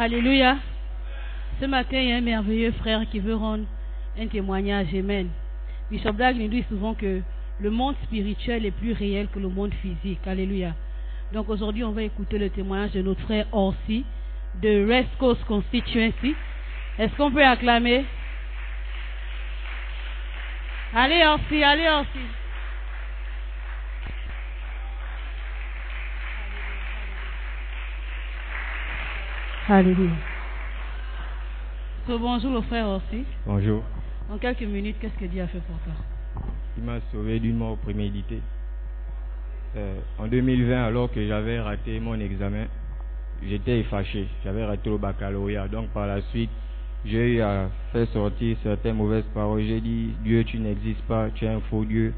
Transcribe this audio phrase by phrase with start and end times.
[0.00, 0.58] Alléluia.
[1.60, 3.64] Ce matin, il y a un merveilleux frère qui veut rendre
[4.16, 4.94] un témoignage.
[4.94, 5.28] Amen.
[5.90, 7.20] Bishop Dag nous dit souvent que
[7.58, 10.20] le monde spirituel est plus réel que le monde physique.
[10.24, 10.74] Alléluia.
[11.32, 14.04] Donc aujourd'hui, on va écouter le témoignage de notre frère Orsi
[14.62, 16.36] de West Coast Constituency.
[16.96, 18.04] Est-ce qu'on peut acclamer?
[20.94, 22.20] Allez Orsi, allez Orsi.
[29.70, 30.12] Alléluia.
[32.06, 33.24] So, bonjour le frère Orsi.
[33.44, 33.82] Bonjour.
[34.32, 35.92] En quelques minutes, qu'est-ce que Dieu a fait pour toi?
[36.78, 38.40] Il m'a sauvé d'une mort préméditée.
[39.76, 42.64] Euh, en 2020, alors que j'avais raté mon examen,
[43.46, 44.26] j'étais fâché.
[44.42, 45.68] J'avais raté le baccalauréat.
[45.68, 46.50] Donc par la suite,
[47.04, 49.64] j'ai eu à faire sortir certaines mauvaises paroles.
[49.64, 52.14] J'ai dit, Dieu, tu n'existes pas, tu es un faux Dieu.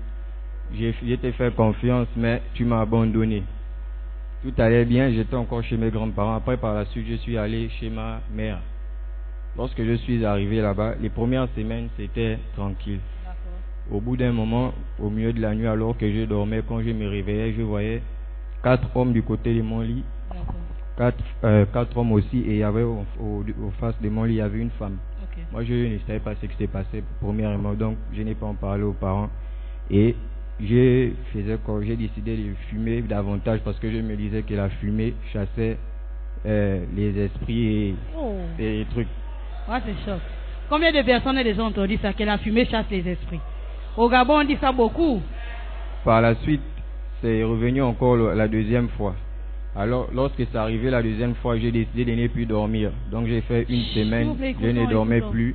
[0.72, 3.42] J'ai j'ai t'ai fait confiance, mais tu m'as abandonné.
[4.42, 6.36] Tout allait bien, j'étais encore chez mes grands-parents.
[6.36, 8.58] Après, par la suite, je suis allé chez ma mère.
[9.56, 13.00] Lorsque je suis arrivé là-bas, les premières semaines, c'était tranquille.
[13.90, 16.90] Au bout d'un moment, au milieu de la nuit, alors que je dormais, quand je
[16.90, 18.02] me réveillais, je voyais
[18.62, 20.04] quatre hommes du côté de mon lit,
[20.96, 24.24] quatre, euh, quatre hommes aussi, et il y avait au, au, au face de mon
[24.24, 24.96] lit, il y avait une femme.
[25.52, 28.54] Moi, je ne savais pas ce qui s'est passé premièrement, donc je n'ai pas en
[28.54, 29.28] parlé aux parents.
[29.90, 30.14] Et
[30.62, 34.68] je faisais quoi J'ai décidé de fumer davantage parce que je me disais que la
[34.68, 35.76] fumée chassait
[36.46, 39.08] euh, les esprits et, Oh, et les trucs.
[39.68, 40.18] ouais, c'est chaud.
[40.68, 43.40] Combien de personnes ont déjà entendu ça, que la fumée chasse les esprits?
[43.96, 45.20] Au Gabon, on dit ça beaucoup.
[46.04, 46.62] Par la suite,
[47.20, 49.14] c'est revenu encore la deuxième fois.
[49.76, 52.90] Alors, lorsque c'est arrivé la deuxième fois, j'ai décidé de ne plus dormir.
[53.10, 55.54] Donc, j'ai fait une semaine, plaît, je ne dormais plus.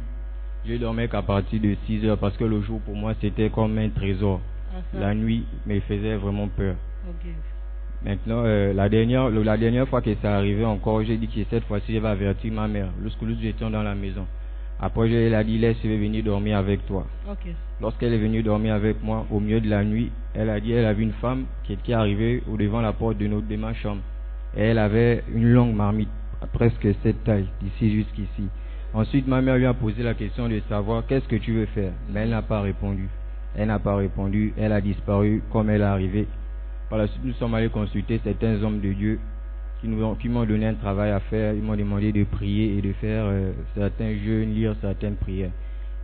[0.67, 3.77] Je dormais qu'à partir de 6 heures parce que le jour pour moi c'était comme
[3.77, 4.41] un trésor.
[4.91, 4.99] Ça.
[4.99, 6.75] La nuit me faisait vraiment peur.
[8.03, 11.39] Maintenant, euh, la dernière, le- la dernière fois que ça arrivé encore, j'ai dit que
[11.49, 12.87] cette fois-ci, je vais avertir ma mère.
[13.01, 14.25] Lorsque nous étions dans la maison.
[14.79, 17.07] Après, je lui ai dit, laisse, je vais venir dormir avec toi.
[17.81, 20.85] Lorsqu'elle est venue dormir avec moi, au milieu de la nuit, elle a dit, elle
[20.85, 23.73] a vu une femme qui était arrivée au devant la porte de, notre, de ma
[23.73, 24.01] chambre.
[24.57, 26.09] Et elle avait une longue marmite,
[26.41, 28.49] à presque cette taille, d'ici jusqu'ici.
[28.93, 31.91] Ensuite, ma mère lui a posé la question de savoir qu'est-ce que tu veux faire?
[32.11, 33.07] Mais elle n'a pas répondu.
[33.57, 34.53] Elle n'a pas répondu.
[34.57, 36.27] Elle a disparu comme elle est arrivée.
[36.89, 39.19] Par la suite, nous sommes allés consulter certains hommes de Dieu
[39.81, 39.87] qui
[40.29, 41.53] m'ont donné un travail à faire.
[41.53, 45.51] Ils m'ont demandé de prier et de faire euh, certains jeûnes, lire certaines prières.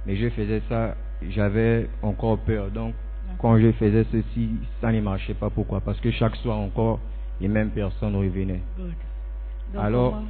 [0.06, 0.96] Mais je faisais ça,
[1.30, 2.70] j'avais encore peur.
[2.72, 2.94] Donc,
[3.40, 4.50] quand je faisais ceci,
[4.82, 5.50] ça ne marchait pas.
[5.50, 5.82] Pourquoi?
[5.82, 7.00] Parce que chaque soir encore,
[7.40, 8.62] les mêmes personnes revenaient.
[8.78, 8.94] Good.
[9.74, 10.26] Donc, Alors- comment,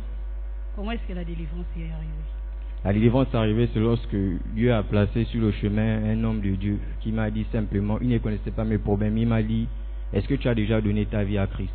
[0.75, 2.40] comment est-ce que la délivrance y est arrivée?
[2.83, 4.15] La délivrance arrivée, c'est lorsque
[4.55, 8.09] Dieu a placé sur le chemin un homme de Dieu qui m'a dit simplement, il
[8.09, 9.67] ne connaissait pas mes problèmes, il m'a dit,
[10.13, 11.73] est-ce que tu as déjà donné ta vie à Christ?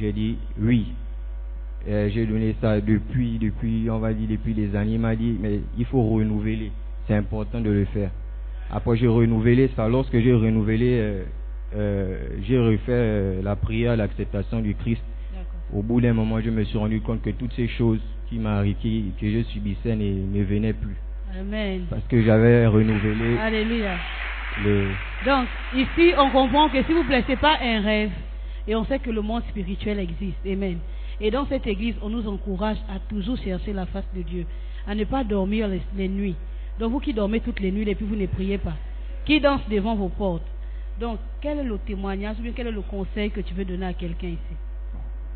[0.00, 0.86] J'ai dit, oui.
[1.86, 4.94] Euh, J'ai donné ça depuis, depuis, on va dire, depuis des années.
[4.94, 6.72] Il m'a dit, mais il faut renouveler.
[7.06, 8.10] C'est important de le faire.
[8.70, 9.88] Après, j'ai renouvelé ça.
[9.88, 11.22] Lorsque j'ai renouvelé, euh,
[11.76, 15.02] euh, j'ai refait euh, la prière, l'acceptation du Christ.
[15.74, 18.00] Au bout d'un moment, je me suis rendu compte que toutes ces choses
[18.80, 20.96] qui que je subissais ne, venaient plus.
[21.38, 21.86] Amen.
[21.90, 23.96] Parce que j'avais renouvelé Alléluia.
[24.64, 24.88] le...
[25.26, 28.10] Donc, ici, on comprend que si vous ne c'est pas un rêve,
[28.66, 30.38] et on sait que le monde spirituel existe.
[30.46, 30.78] Amen.
[31.20, 34.46] Et dans cette église, on nous encourage à toujours chercher la face de Dieu,
[34.86, 36.36] à ne pas dormir les, les nuits.
[36.78, 38.74] Donc, vous qui dormez toutes les nuits et puis vous ne priez pas,
[39.24, 40.46] qui dansent devant vos portes.
[41.00, 43.86] Donc, quel est le témoignage ou bien quel est le conseil que tu veux donner
[43.86, 44.56] à quelqu'un ici?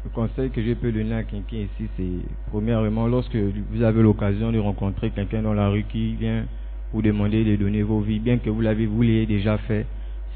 [0.05, 4.53] Le conseil que je peux donner à quelqu'un ici, c'est premièrement, lorsque vous avez l'occasion
[4.53, 6.45] de rencontrer quelqu'un dans la rue qui vient
[6.93, 9.87] vous demander de donner vos vies, bien que vous l'avez déjà fait,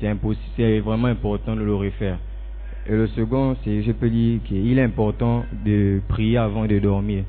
[0.01, 2.19] c'est vraiment important de le refaire.
[2.89, 7.25] Et le second, c'est, je peux dire qu'il est important de prier avant de dormir.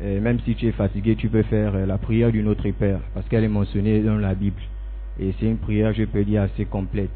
[0.00, 3.28] Même si tu es fatigué, tu peux faire euh, la prière du Notre Père, parce
[3.28, 4.60] qu'elle est mentionnée dans la Bible.
[5.20, 7.10] Et c'est une prière, je peux dire, assez complète.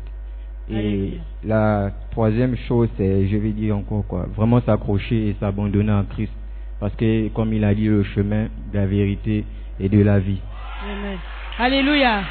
[0.71, 6.05] Et la troisième chose, c'est, je vais dire encore quoi, vraiment s'accrocher et s'abandonner à
[6.11, 6.33] Christ.
[6.81, 9.45] Parce que, comme il a dit, le chemin de la vérité
[9.81, 10.41] et de la vie.
[10.85, 11.19] Amen.
[11.59, 12.23] Alléluia.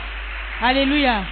[0.62, 1.24] Alléluia.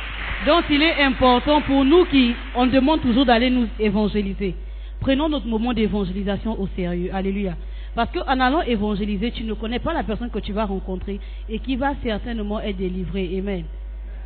[0.46, 4.56] Donc il est important pour nous qui, on demande toujours d'aller nous évangéliser.
[5.00, 7.10] Prenons notre moment d'évangélisation au sérieux.
[7.14, 7.54] Alléluia.
[7.96, 11.20] Parce qu'en allant évangéliser, tu ne connais pas la personne que tu vas rencontrer
[11.50, 13.38] et qui va certainement être délivrée.
[13.40, 13.64] Amen.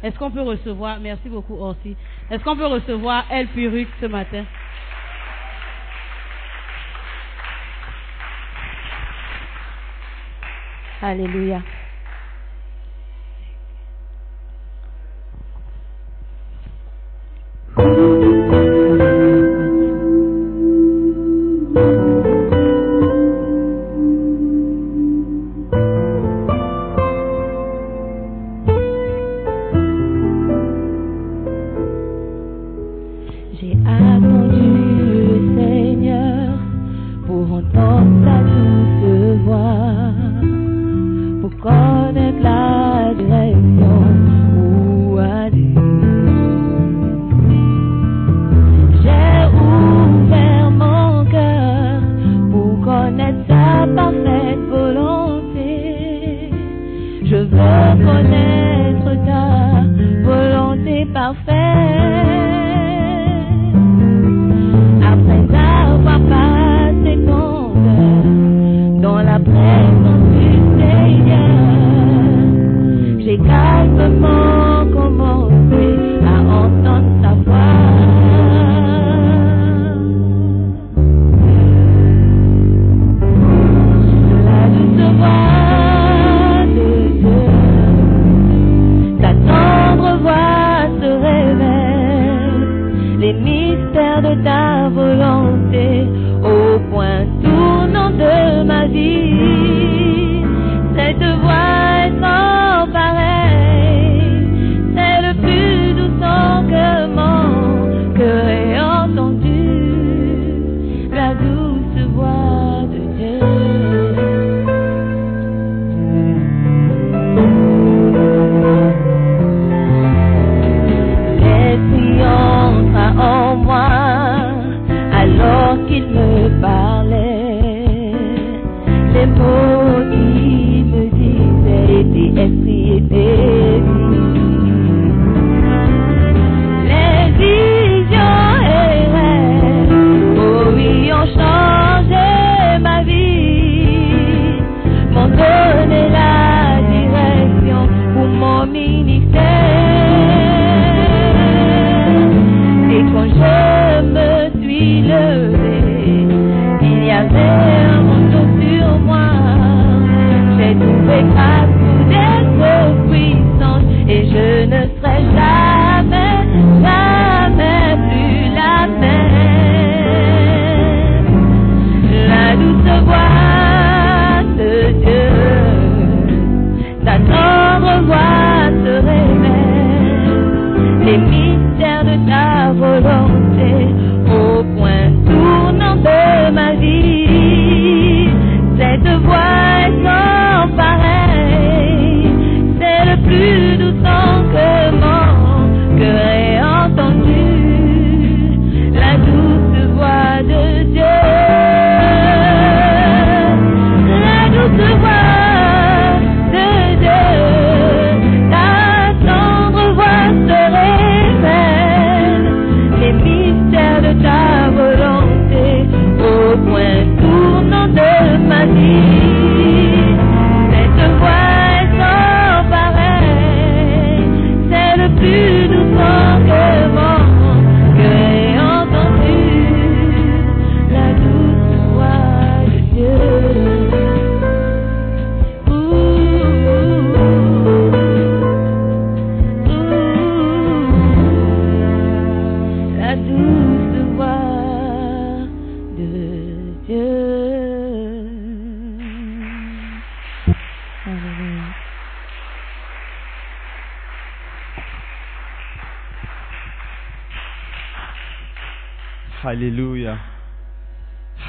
[0.03, 1.95] Est-ce qu'on peut recevoir, merci beaucoup Orsi,
[2.31, 4.45] est-ce qu'on peut recevoir El Puruc ce matin?
[11.01, 11.61] Alléluia.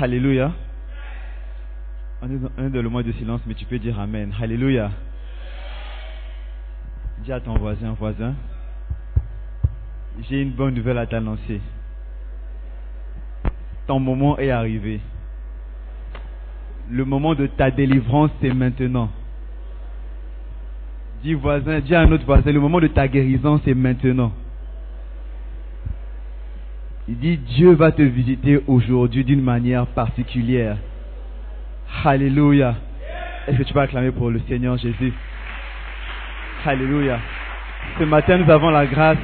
[0.00, 0.50] Alléluia.
[2.22, 4.32] On est dans, le mois de silence, mais tu peux dire Amen.
[4.40, 4.90] Alléluia.
[7.22, 8.34] Dis à ton voisin, voisin,
[10.22, 11.60] j'ai une bonne nouvelle à t'annoncer.
[13.86, 15.00] Ton moment est arrivé.
[16.90, 19.10] Le moment de ta délivrance, c'est maintenant.
[21.22, 24.32] Dis voisin, dis à un autre voisin, le moment de ta guérison, c'est maintenant.
[27.10, 30.76] Il dit, Dieu va te visiter aujourd'hui d'une manière particulière.
[32.04, 32.76] Alléluia.
[33.48, 35.12] Est-ce que tu peux acclamer pour le Seigneur Jésus?
[36.64, 37.18] Alléluia.
[37.98, 39.18] Ce matin, nous avons la grâce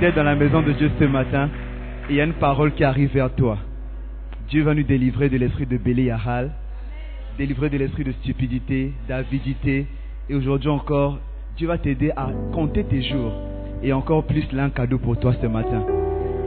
[0.00, 1.48] d'être dans la maison de Dieu ce matin.
[2.08, 3.56] Et il y a une parole qui arrive vers toi.
[4.48, 6.50] Dieu va nous délivrer de l'esprit de Béliahal,
[7.38, 9.86] délivrer de l'esprit de stupidité, d'avidité.
[10.28, 11.20] Et aujourd'hui encore,
[11.56, 13.32] Dieu va t'aider à compter tes jours.
[13.80, 15.84] Et encore plus, a un cadeau pour toi ce matin.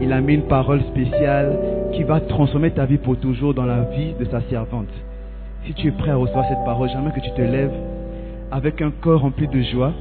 [0.04, 1.58] Il a mis une parole spéciale
[1.94, 4.90] qui va transformer ta vie pour toujours dans la vie de sa servante.
[5.66, 7.72] Si tu es prêt à recevoir cette parole, j'aimerais que tu te lèves
[8.52, 9.94] avec un corps rempli de joie.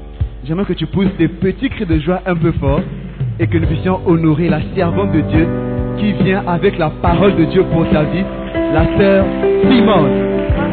[0.45, 2.81] J'aimerais que tu pousses des petits cris de joie un peu forts
[3.39, 5.47] et que nous puissions honorer la servante de Dieu
[5.99, 8.25] qui vient avec la parole de Dieu pour ta vie,
[8.75, 9.25] la sœur
[9.71, 10.11] Simone,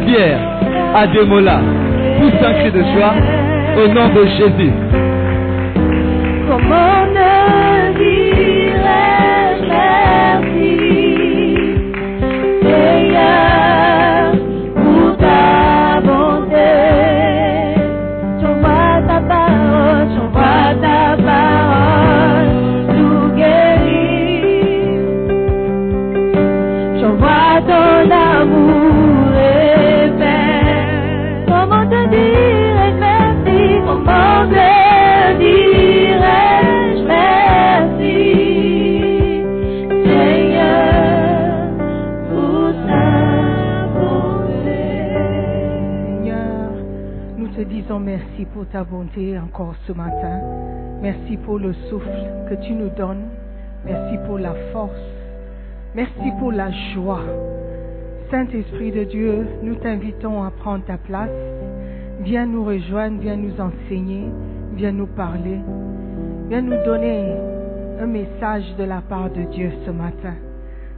[0.08, 0.40] Pierre,
[0.96, 1.62] Ademola.
[2.20, 3.14] Pousse un cri de joie
[3.78, 5.09] au nom de Jésus.
[48.40, 50.40] Merci pour ta bonté encore ce matin.
[51.02, 52.10] Merci pour le souffle
[52.50, 53.28] que tu nous donnes.
[53.86, 54.96] Merci pour la force.
[55.94, 57.24] Merci pour la joie.
[58.32, 61.30] Saint-Esprit de Dieu, nous t'invitons à prendre ta place.
[62.22, 64.30] Viens nous rejoindre, viens nous enseigner,
[64.74, 65.60] viens nous parler.
[66.48, 67.34] Viens nous donner
[68.00, 70.36] un message de la part de Dieu ce matin,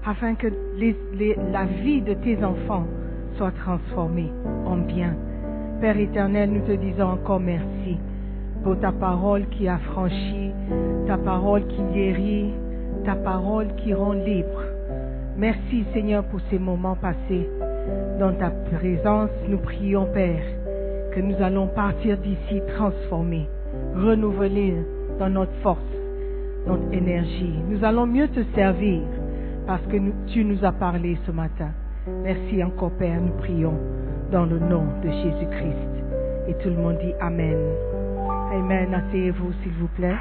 [0.06, 0.48] afin que
[1.52, 2.86] la vie de tes enfants
[3.36, 4.32] soit transformée
[4.68, 5.16] en bien.
[5.82, 7.98] Père éternel, nous te disons encore merci
[8.64, 10.52] pour ta parole qui affranchit,
[11.08, 12.52] ta parole qui guérit,
[13.04, 14.62] ta parole qui rend libre.
[15.36, 17.50] Merci Seigneur pour ces moments passés.
[18.20, 20.44] Dans ta présence, nous prions Père
[21.16, 23.50] que nous allons partir d'ici transformés,
[23.96, 24.76] renouvelés
[25.18, 25.80] dans notre force,
[26.68, 27.56] notre énergie.
[27.68, 29.02] Nous allons mieux te servir
[29.66, 29.98] parce que
[30.28, 31.70] tu nous as parlé ce matin.
[32.24, 33.74] Merci encore Père, nous prions
[34.32, 36.48] dans le nom de Jésus-Christ.
[36.48, 37.58] Et tout le monde dit Amen.
[38.54, 38.94] Amen.
[38.94, 40.16] Asseyez-vous s'il vous plaît.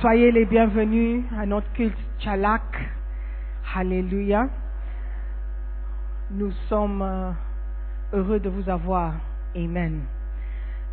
[0.00, 2.62] Soyez les bienvenus à notre culte Chalak.
[3.74, 4.48] Alléluia.
[6.32, 7.30] Nous sommes euh,
[8.12, 9.14] heureux de vous avoir.
[9.54, 10.00] Amen.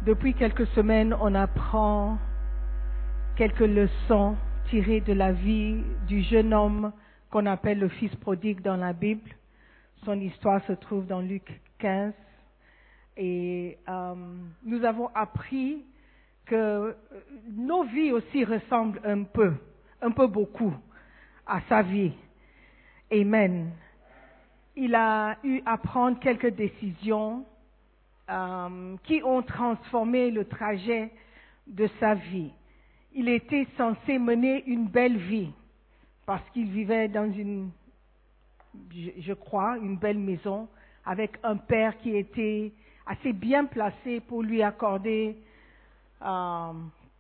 [0.06, 2.20] Depuis quelques semaines, on apprend
[3.36, 4.36] quelques leçons
[4.70, 6.92] tirées de la vie du jeune homme
[7.32, 9.30] qu'on appelle le fils prodigue dans la Bible.
[10.04, 12.14] Son histoire se trouve dans Luc 15.
[13.18, 14.16] Et euh,
[14.64, 15.84] nous avons appris
[16.46, 16.96] que
[17.50, 19.54] nos vies aussi ressemblent un peu,
[20.02, 20.74] un peu beaucoup
[21.46, 22.14] à sa vie.
[23.12, 23.72] Amen.
[24.76, 27.46] Il a eu à prendre quelques décisions
[28.30, 31.12] euh, qui ont transformé le trajet
[31.68, 32.52] de sa vie.
[33.14, 35.52] Il était censé mener une belle vie
[36.26, 37.70] parce qu'il vivait dans une,
[38.94, 40.68] je crois, une belle maison
[41.06, 42.72] avec un père qui était
[43.06, 45.38] assez bien placé pour lui accorder
[46.22, 46.74] euh,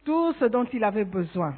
[0.04, 1.56] tout ce dont il avait besoin.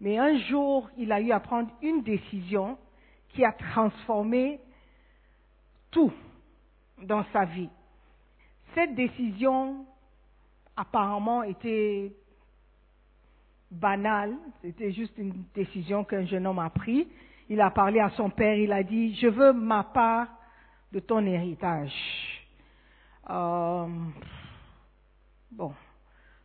[0.00, 2.76] Mais un jour, il a eu à prendre une décision
[3.28, 4.58] qui a transformé
[5.90, 6.12] tout
[7.02, 7.70] dans sa vie.
[8.74, 9.86] Cette décision
[10.76, 12.12] apparemment était
[13.70, 17.06] banale, c'était juste une décision qu'un jeune homme a prise.
[17.48, 20.28] Il a parlé à son père, il a dit, je veux ma part
[20.92, 21.92] de ton héritage.
[23.30, 23.86] Euh,
[25.50, 25.72] bon,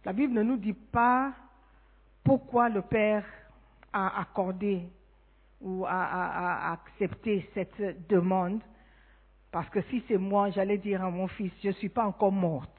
[0.05, 1.33] la Bible ne nous dit pas
[2.23, 3.25] pourquoi le père
[3.93, 4.83] a accordé
[5.61, 8.61] ou a, a- a accepté cette demande.
[9.51, 12.31] Parce que si c'est moi, j'allais dire à mon fils, je ne suis pas encore
[12.31, 12.69] morte.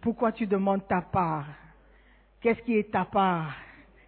[0.00, 1.46] Pourquoi tu demandes ta part?
[2.40, 3.54] Qu'est-ce qui est ta part?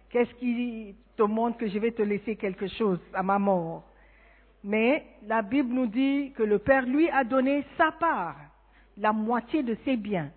[0.09, 3.83] Qu'est-ce qui te montre que je vais te laisser quelque chose à ma mort?
[4.65, 8.35] Mais la Bible nous dit que le Père lui a donné sa part,
[8.97, 10.31] la moitié de ses biens.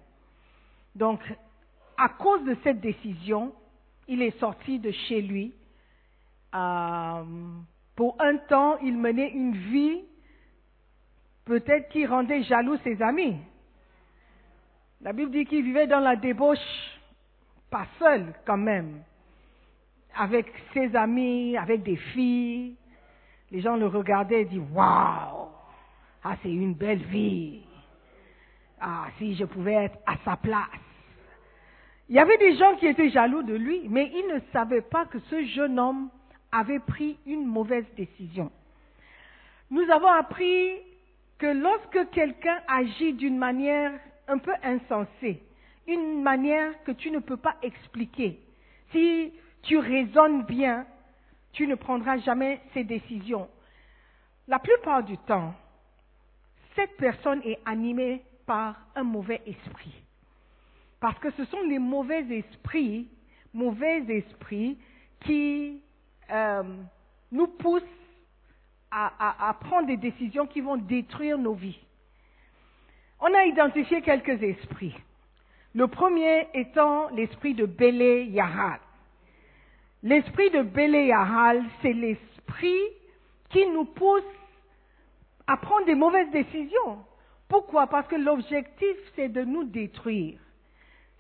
[0.95, 1.21] Donc,
[1.97, 3.55] à cause de cette décision,
[4.07, 5.55] il est sorti de chez lui.
[6.55, 7.25] Euh,
[7.97, 10.03] pour un temps, il menait une vie
[11.47, 13.39] peut-être qui rendait jaloux ses amis.
[15.01, 16.59] La Bible dit qu'il vivait dans la débauche,
[17.71, 19.01] pas seul quand même,
[20.15, 22.77] avec ses amis, avec des filles.
[23.51, 25.49] Les gens le regardaient et disaient Waouh,
[26.25, 27.63] ah, c'est une belle vie.
[28.81, 30.69] Ah, si je pouvais être à sa place.
[32.09, 35.05] Il y avait des gens qui étaient jaloux de lui, mais ils ne savaient pas
[35.07, 36.09] que ce jeune homme
[36.53, 38.51] avait pris une mauvaise décision.
[39.71, 40.71] Nous avons appris
[41.39, 43.93] que lorsque quelqu'un agit d'une manière
[44.27, 45.43] un peu insensée,
[45.87, 48.41] une manière que tu ne peux pas expliquer,
[48.93, 50.87] si tu raisonnes bien,
[51.59, 53.49] tu ne prendras jamais ces décisions.
[54.47, 55.53] La plupart du temps,
[56.77, 60.05] cette personne est animée par un mauvais esprit.
[61.01, 63.09] Parce que ce sont les mauvais esprits,
[63.53, 64.79] mauvais esprits
[65.23, 65.83] qui
[66.31, 66.63] euh,
[67.33, 67.83] nous poussent
[68.93, 71.81] à, prendre des décisions qui vont détruire nos vies.
[73.19, 74.95] On a identifié quelques esprits.
[75.75, 78.79] Le premier étant l'esprit de Bélé Yahal.
[80.03, 82.85] L'esprit de Bélé Yahal, c'est l'esprit
[83.51, 84.23] qui nous pousse
[85.47, 86.99] à prendre des mauvaises décisions.
[87.49, 87.87] Pourquoi?
[87.89, 90.39] Parce que l'objectif, c'est de nous détruire.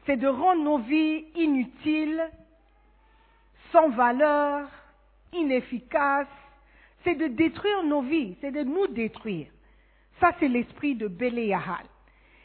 [0.06, 2.22] C'est de rendre nos vies inutiles,
[3.72, 4.68] sans valeur,
[5.32, 6.26] inefficaces.
[7.04, 9.48] C'est de détruire nos vies, c'est de nous détruire.
[10.20, 11.84] Ça, c'est l'esprit de Béléahal.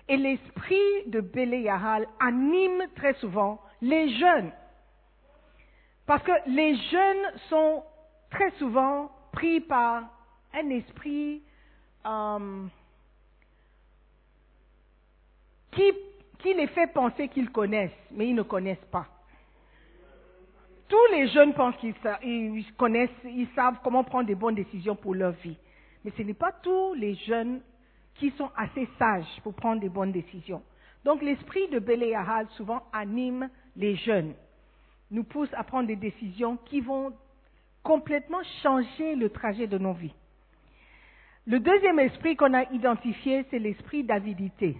[0.08, 4.52] Et l'esprit de Béléahal anime très souvent les jeunes.
[6.06, 7.84] Parce que les jeunes sont
[8.30, 10.04] très souvent pris par
[10.54, 11.42] un esprit
[12.06, 12.66] euh,
[15.72, 19.08] qui, les fait penser qu'ils connaissent, mais ils ne connaissent pas.
[20.89, 25.16] Tous les jeunes pensent qu'ils ils connaissent, ils savent comment prendre des bonnes décisions pour
[25.16, 25.58] leur vie.
[26.04, 27.62] Mais ce n'est pas tous les jeunes
[28.16, 30.62] qui sont assez sages pour prendre des bonnes décisions.
[31.04, 34.34] Donc l'esprit de Béléahal souvent anime les jeunes,
[35.13, 37.13] nous pousse à prendre des décisions qui vont
[37.84, 40.13] complètement changer le trajet de nos vies.
[41.45, 44.78] Le deuxième esprit qu'on a identifié, c'est l'esprit d'avidité.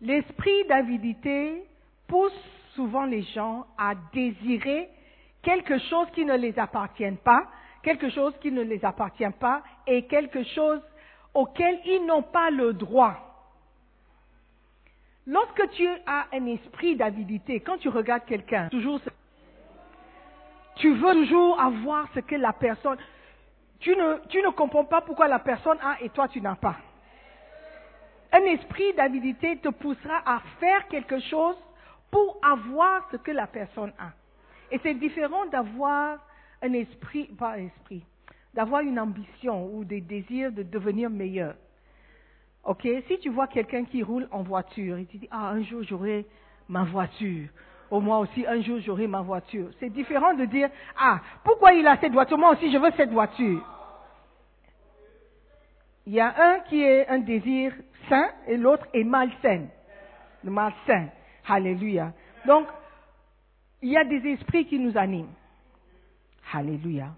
[0.00, 1.64] L'esprit d'avidité
[2.06, 2.32] pousse
[2.74, 4.88] souvent les gens à désirer
[5.42, 7.46] quelque chose qui ne les appartient pas,
[7.82, 10.80] quelque chose qui ne les appartient pas et quelque chose
[11.34, 13.33] auquel ils n'ont pas le droit.
[15.26, 19.00] Lorsque tu as un esprit d'avidité, quand tu regardes quelqu'un, toujours,
[20.76, 22.98] tu veux toujours avoir ce que la personne,
[23.80, 26.76] tu ne, comprends pas pourquoi la personne a et toi tu n'as pas.
[28.32, 31.56] Un esprit d'avidité te poussera à faire quelque chose
[32.10, 34.10] pour avoir ce que la personne a.
[34.70, 36.18] Et c'est différent d'avoir
[36.60, 38.04] un esprit, pas un esprit,
[38.52, 41.54] d'avoir une ambition ou des désirs de devenir meilleur.
[42.64, 45.82] Ok Si tu vois quelqu'un qui roule en voiture et tu dis, ah, un jour
[45.82, 46.26] j'aurai
[46.68, 47.48] ma voiture.
[47.90, 49.68] Ou moi aussi, un jour j'aurai ma voiture.
[49.78, 52.38] C'est différent de dire, ah, pourquoi il a cette voiture?
[52.38, 53.62] Moi aussi, je veux cette voiture.
[56.06, 57.72] Il y a un qui est un désir
[58.08, 59.66] sain et l'autre est malsain.
[60.42, 61.08] Le malsain.
[61.46, 62.12] Alléluia.
[62.46, 62.66] Donc,
[63.82, 65.32] il y a des esprits qui nous animent.
[66.52, 67.08] Alléluia.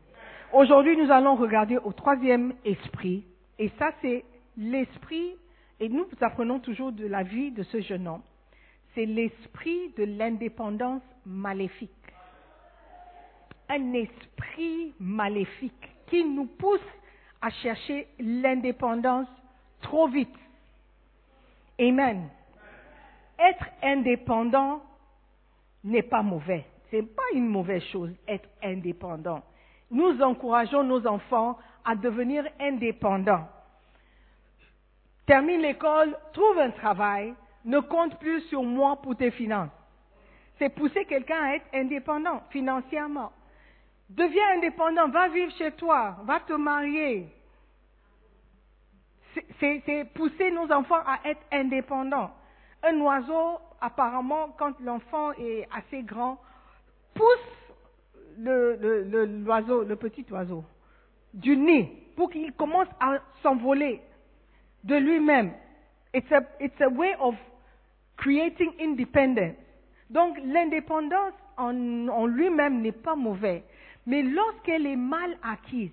[0.53, 3.25] Aujourd'hui, nous allons regarder au troisième esprit.
[3.59, 4.25] Et ça, c'est
[4.57, 5.37] l'esprit,
[5.81, 8.23] et nous apprenons toujours de la vie de ce jeune homme.
[8.95, 11.91] C'est l'esprit de l'indépendance maléfique.
[13.69, 16.81] Un esprit maléfique qui nous pousse
[17.43, 19.29] à chercher l'indépendance
[19.83, 20.35] trop vite.
[21.79, 22.29] Amen.
[23.39, 24.83] Être indépendant
[25.85, 26.65] n'est pas mauvais.
[26.91, 29.43] Ce n'est pas une mauvaise chose, être indépendant.
[29.91, 33.47] Nous encourageons nos enfants à devenir indépendants.
[35.27, 37.35] Termine l'école, trouve un travail,
[37.65, 39.71] ne compte plus sur moi pour tes finances.
[40.59, 43.33] C'est pousser quelqu'un à être indépendant financièrement.
[44.09, 47.27] Deviens indépendant, va vivre chez toi, va te marier.
[49.59, 52.31] C'est pousser nos enfants à être indépendants.
[52.85, 56.39] Un oiseau, apparemment, quand l'enfant est assez grand,
[57.15, 57.73] pousse
[58.39, 60.65] l'oiseau, le, le petit oiseau,
[61.35, 64.01] du nez pour qu'il commence à s'envoler
[64.87, 65.53] de lui-même.
[66.15, 67.35] It's a, it's a way of
[68.17, 69.57] creating independence.
[70.09, 73.65] Donc l'indépendance en, en lui-même n'est pas mauvais.
[74.07, 75.91] Mais lorsqu'elle est mal acquise,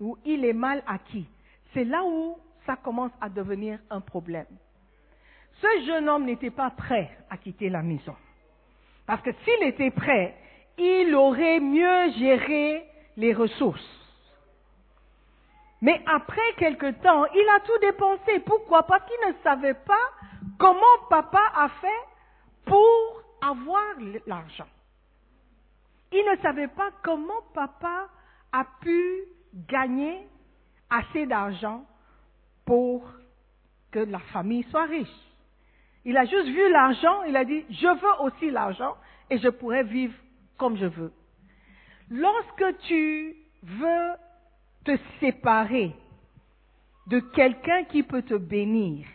[0.00, 1.26] ou il est mal acquis,
[1.72, 4.46] c'est là où ça commence à devenir un problème.
[5.62, 8.14] Ce jeune homme n'était pas prêt à quitter la maison.
[9.06, 10.34] Parce que s'il était prêt,
[10.76, 12.84] il aurait mieux géré
[13.16, 14.05] les ressources.
[15.82, 18.40] Mais après quelque temps, il a tout dépensé.
[18.40, 18.84] Pourquoi?
[18.84, 20.10] Parce qu'il ne savait pas
[20.58, 22.02] comment papa a fait
[22.64, 23.82] pour avoir
[24.26, 24.66] l'argent.
[26.12, 28.08] Il ne savait pas comment papa
[28.52, 29.24] a pu
[29.68, 30.26] gagner
[30.88, 31.84] assez d'argent
[32.64, 33.04] pour
[33.90, 35.08] que la famille soit riche.
[36.04, 38.96] Il a juste vu l'argent, il a dit, je veux aussi l'argent
[39.28, 40.14] et je pourrais vivre
[40.56, 41.12] comme je veux.
[42.10, 44.12] Lorsque tu veux
[44.86, 45.92] te séparer
[47.08, 49.06] de quelqu'un qui peut te bénir,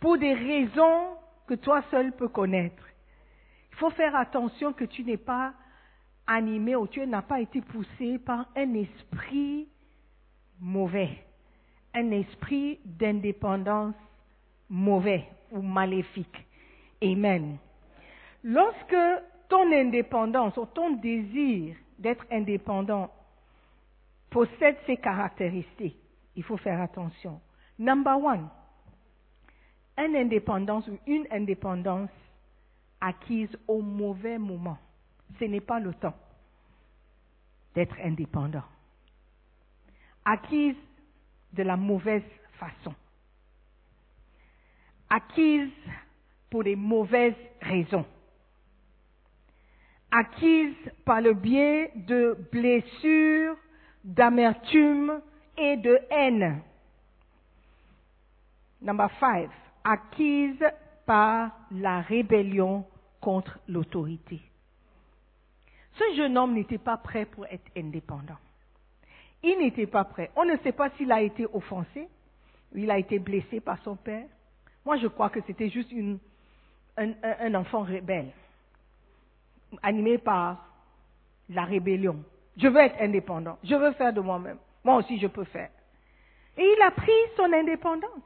[0.00, 1.16] pour des raisons
[1.48, 2.82] que toi seul peux connaître,
[3.72, 5.52] il faut faire attention que tu n'es pas
[6.26, 9.68] animé ou tu n'as pas été poussé par un esprit
[10.60, 11.24] mauvais,
[11.94, 13.94] un esprit d'indépendance
[14.68, 16.46] mauvais ou maléfique.
[17.02, 17.58] Amen.
[18.44, 18.96] Lorsque
[19.48, 23.10] ton indépendance ou ton désir d'être indépendant
[24.30, 25.96] possède ces caractéristiques,
[26.36, 27.40] il faut faire attention.
[27.78, 28.48] Number one,
[29.96, 32.10] une indépendance ou une indépendance
[33.00, 34.78] acquise au mauvais moment.
[35.38, 36.16] Ce n'est pas le temps
[37.74, 38.64] d'être indépendant.
[40.24, 40.76] Acquise
[41.52, 42.22] de la mauvaise
[42.54, 42.94] façon.
[45.08, 45.70] Acquise
[46.50, 48.06] pour des mauvaises raisons.
[50.10, 53.56] Acquise par le biais de blessures,
[54.08, 55.20] d'amertume
[55.58, 56.62] et de haine.
[58.80, 59.50] Number five,
[59.84, 60.64] acquise
[61.04, 62.86] par la rébellion
[63.20, 64.40] contre l'autorité.
[65.92, 68.38] Ce jeune homme n'était pas prêt pour être indépendant.
[69.42, 70.30] Il n'était pas prêt.
[70.36, 72.08] On ne sait pas s'il a été offensé,
[72.74, 74.26] il a été blessé par son père.
[74.86, 75.92] Moi, je crois que c'était juste
[76.96, 78.30] un enfant rebelle,
[79.82, 80.66] animé par
[81.50, 82.24] la rébellion.
[82.58, 83.58] Je veux être indépendant.
[83.62, 84.58] Je veux faire de moi-même.
[84.84, 85.70] Moi aussi, je peux faire.
[86.56, 88.22] Et il a pris son indépendance.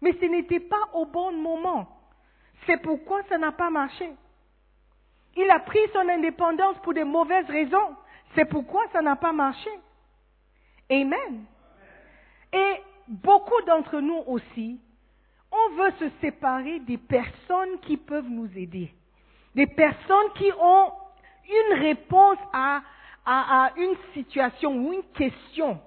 [0.00, 1.88] Mais ce n'était pas au bon moment.
[2.66, 4.10] C'est pourquoi ça n'a pas marché.
[5.36, 7.96] Il a pris son indépendance pour de mauvaises raisons.
[8.34, 9.70] C'est pourquoi ça n'a pas marché.
[10.90, 11.44] Amen.
[12.52, 14.78] Et beaucoup d'entre nous aussi,
[15.50, 18.92] on veut se séparer des personnes qui peuvent nous aider.
[19.54, 20.92] Des personnes qui ont
[21.48, 22.82] une réponse à,
[23.24, 25.80] à, à une situation ou une question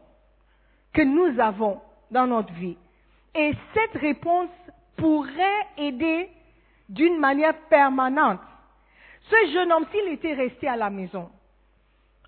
[0.93, 2.77] que nous avons dans notre vie.
[3.33, 4.49] Et cette réponse
[4.95, 6.29] pourrait aider
[6.87, 8.39] d'une manière permanente.
[9.29, 11.29] Ce jeune homme, s'il était resté à la maison,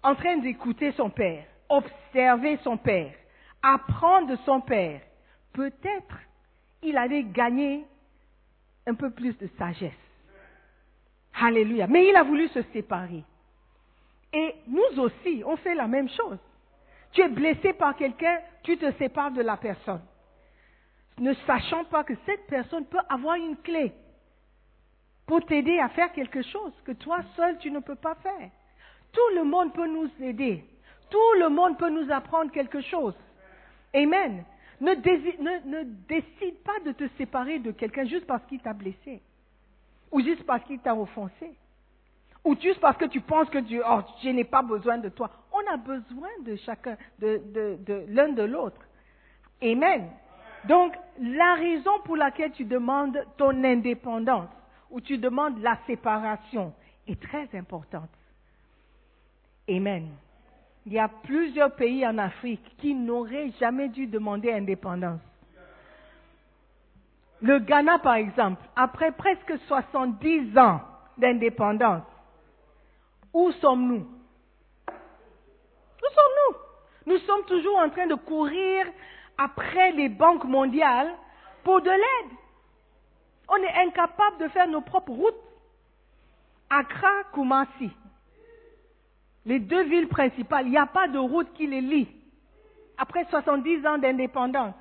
[0.03, 3.13] en train d'écouter son père, observer son père,
[3.61, 5.01] apprendre de son père,
[5.53, 6.15] peut-être
[6.81, 7.85] il allait gagner
[8.85, 9.91] un peu plus de sagesse.
[11.39, 11.87] Alléluia.
[11.87, 13.23] Mais il a voulu se séparer.
[14.33, 16.37] Et nous aussi, on fait la même chose.
[17.11, 20.01] Tu es blessé par quelqu'un, tu te sépares de la personne.
[21.19, 23.91] Ne sachant pas que cette personne peut avoir une clé
[25.25, 28.49] pour t'aider à faire quelque chose que toi seul tu ne peux pas faire.
[29.11, 30.63] Tout le monde peut nous aider.
[31.09, 33.15] Tout le monde peut nous apprendre quelque chose.
[33.93, 34.43] Amen.
[34.79, 34.93] Ne,
[36.07, 39.21] décide pas de te séparer de quelqu'un juste parce qu'il t'a blessé.
[40.11, 41.51] Ou juste parce qu'il t'a offensé.
[42.47, 45.29] Ou juste parce que tu penses que oh, je n'ai pas besoin de toi.
[45.51, 48.79] On a besoin de chacun, de, de, de l'un de l'autre.
[49.61, 50.09] Amen.
[50.63, 54.47] Donc, la raison pour laquelle tu demandes ton indépendance,
[54.89, 56.73] ou tu demandes la séparation,
[57.05, 58.09] est très importante.
[59.69, 60.07] Amen.
[60.85, 65.19] Il y a plusieurs pays en Afrique qui n'auraient jamais dû demander indépendance.
[67.41, 70.79] Le Ghana, par exemple, après presque 70 ans
[71.17, 72.03] d'indépendance,
[73.33, 74.07] où sommes-nous?
[74.87, 76.57] Où sommes-nous?
[77.05, 78.85] Nous sommes toujours en train de courir
[79.37, 81.13] après les banques mondiales
[81.63, 82.37] pour de l'aide.
[83.49, 85.35] On est incapable de faire nos propres routes.
[86.69, 87.89] Accra, Kumasi,
[89.45, 92.09] les deux villes principales, il n'y a pas de route qui les lie.
[92.97, 94.73] Après 70 ans d'indépendance.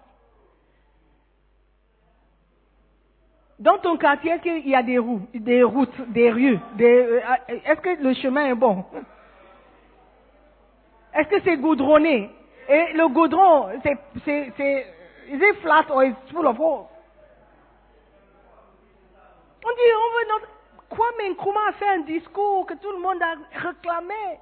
[3.58, 5.22] Dans ton quartier, est-ce qu'il y a des, roues,
[5.64, 8.84] routes, des rues des, Est-ce que le chemin est bon?
[11.14, 12.30] Est-ce que c'est goudronné?
[12.68, 14.52] Et le goudron, c'est,
[15.28, 16.86] is it flat or is full of holes
[19.64, 20.48] On dit, on veut notre,
[20.90, 24.38] Kwame Nkrumah a fait un discours que tout le monde a réclamé.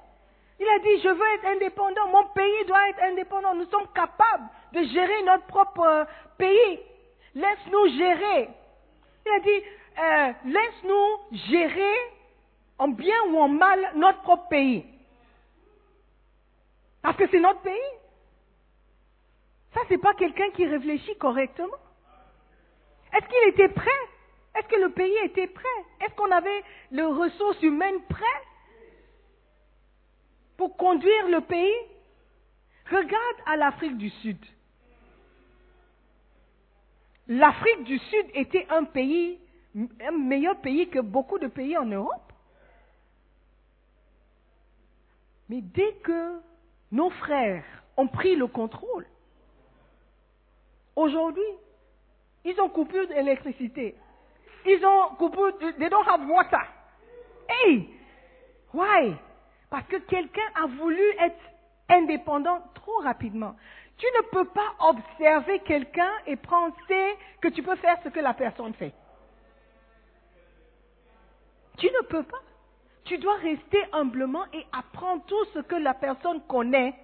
[0.59, 4.47] Il a dit, je veux être indépendant, mon pays doit être indépendant, nous sommes capables
[4.73, 6.05] de gérer notre propre euh,
[6.37, 6.79] pays.
[7.33, 8.49] Laisse-nous gérer.
[9.25, 9.63] Il a dit,
[9.97, 11.95] euh, laisse-nous gérer
[12.77, 14.85] en bien ou en mal notre propre pays.
[17.01, 17.91] Parce que c'est notre pays.
[19.73, 21.77] Ça, c'est pas quelqu'un qui réfléchit correctement.
[23.13, 23.91] Est-ce qu'il était prêt?
[24.55, 25.85] Est-ce que le pays était prêt?
[26.01, 28.47] Est-ce qu'on avait les ressources humaines prêtes
[30.57, 31.75] pour conduire le pays?
[32.89, 34.37] Regarde à l'Afrique du Sud.
[37.27, 39.39] L'Afrique du Sud était un pays,
[39.75, 42.31] un meilleur pays que beaucoup de pays en Europe.
[45.49, 46.39] Mais dès que
[46.91, 47.63] nos frères
[47.97, 49.05] ont pris le contrôle,
[50.95, 51.43] aujourd'hui,
[52.43, 53.95] ils ont coupé d'électricité.
[54.65, 55.39] Ils ont coupé,
[55.79, 56.61] they don't have water.
[57.49, 57.89] Hey!
[58.73, 59.15] Why?
[59.69, 61.39] Parce que quelqu'un a voulu être
[61.89, 63.55] indépendant trop rapidement.
[63.97, 68.33] Tu ne peux pas observer quelqu'un et penser que tu peux faire ce que la
[68.33, 68.93] personne fait.
[71.77, 72.41] Tu ne peux pas.
[73.05, 76.95] Tu dois rester humblement et apprendre tout ce que la personne connaît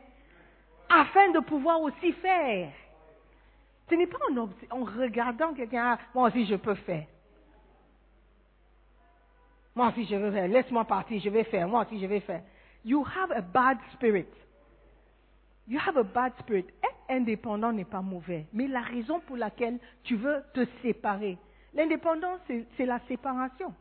[0.90, 2.72] afin de pouvoir aussi faire.
[3.90, 4.50] Ce n'est pas en,
[4.80, 7.06] en regardant quelqu'un, ah, moi aussi je peux faire.
[9.76, 12.42] Moi aussi je veux faire, laisse-moi partir, je vais faire, moi aussi je vais faire.
[12.84, 14.28] You have a bad spirit.
[15.72, 16.66] You have a bad spirit.
[16.84, 21.38] Être indépendant n'est pas mauvais, mais la raison pour laquelle tu veux te séparer.
[21.74, 22.42] L'indépendance,
[22.76, 23.74] c'est la séparation.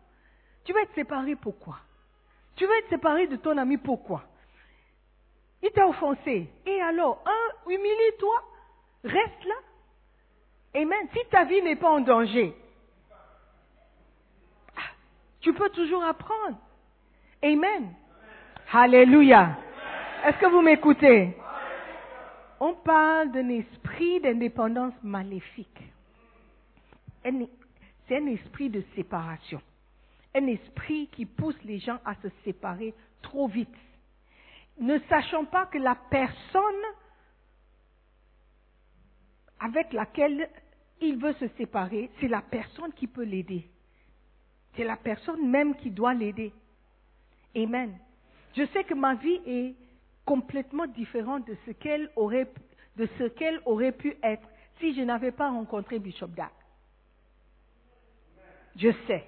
[0.62, 1.78] Tu veux être séparé pourquoi?
[2.54, 4.22] Tu veux être séparé de ton ami pourquoi?
[5.64, 6.48] Il t'a offensé.
[6.64, 7.24] Et alors,
[7.66, 8.36] humilie-toi,
[9.02, 9.54] reste là.
[10.80, 11.08] Amen.
[11.12, 12.54] Si ta vie n'est pas en danger,
[14.76, 14.92] ah,
[15.40, 16.56] tu peux toujours apprendre.
[17.42, 17.92] Amen.
[18.72, 19.58] Alléluia.
[20.24, 21.36] Est-ce que vous m'écoutez?
[22.60, 25.82] On parle d'un esprit d'indépendance maléfique.
[27.22, 29.62] C'est un esprit de séparation.
[30.34, 33.68] Un esprit qui pousse les gens à se séparer trop vite.
[34.78, 36.82] Ne sachant pas que la personne
[39.58, 40.48] avec laquelle
[41.00, 43.66] il veut se séparer, c'est la personne qui peut l'aider.
[44.76, 46.52] C'est la personne même qui doit l'aider.
[47.56, 47.98] Amen.
[48.56, 49.74] Je sais que ma vie est
[50.30, 52.46] complètement différente de ce qu'elle aurait,
[53.90, 56.50] pu être si je n'avais pas rencontré Bishop Dag.
[58.76, 59.24] Je sais.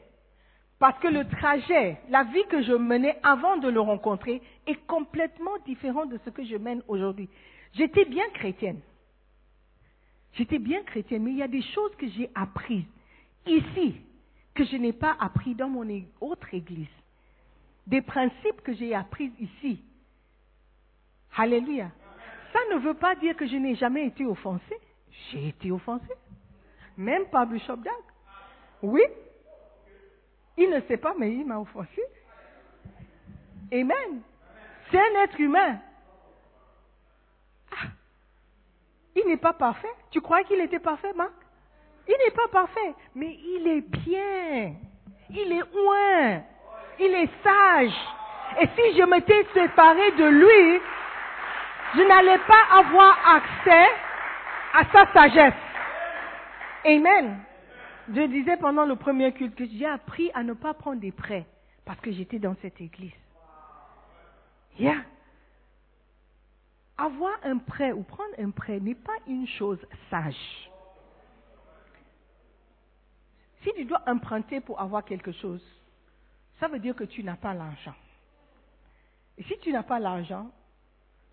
[0.78, 5.58] Parce que le trajet, la vie que je menais avant de le rencontrer est complètement
[5.66, 7.28] différent de ce que je mène aujourd'hui.
[7.74, 8.80] J'étais bien chrétienne.
[10.34, 12.86] J'étais bien chrétienne, mais il y a des choses que j'ai apprises
[13.44, 13.96] ici
[14.54, 15.84] que je n'ai pas appris dans mon
[16.20, 16.86] autre église.
[17.88, 19.82] Des principes que j'ai appris ici.
[21.36, 21.88] Alléluia.
[22.52, 24.78] Ça ne veut pas dire que je n'ai jamais été offensée.
[25.30, 26.14] J'ai été offensée.
[26.96, 27.92] Même par Bishop Dag.
[28.82, 29.02] Oui.
[30.56, 32.02] Il ne sait pas, mais il m'a offensé.
[33.72, 34.20] Amen.
[34.90, 35.78] C'est un être humain.
[37.72, 37.86] Ah.
[39.16, 39.88] Il n'est pas parfait.
[40.10, 41.32] Tu crois qu'il était parfait, Marc?
[42.06, 44.74] Il n'est pas parfait, mais il est bien.
[45.30, 46.42] Il est loin.
[46.98, 47.94] Il est sage.
[48.60, 50.80] Et si je m'étais séparé de lui,
[51.94, 53.86] je n'allais pas avoir accès
[54.74, 55.54] à sa sagesse.
[56.84, 57.44] Amen.
[58.08, 61.46] Je disais pendant le premier culte que j'ai appris à ne pas prendre des prêts
[61.84, 63.12] parce que j'étais dans cette église.
[64.78, 65.02] Yeah.
[66.96, 69.78] Avoir un prêt ou prendre un prêt n'est pas une chose
[70.10, 70.70] sage.
[73.62, 75.62] Si tu dois emprunter pour avoir quelque chose,
[76.58, 77.94] ça veut dire que tu n'as pas l'argent.
[79.38, 80.50] Et si tu n'as pas l'argent,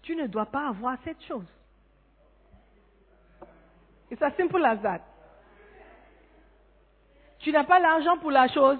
[0.01, 1.45] tu ne dois pas avoir cette chose.
[4.09, 5.01] C'est ça simple as that.
[7.39, 8.77] Tu n'as pas l'argent pour la chose,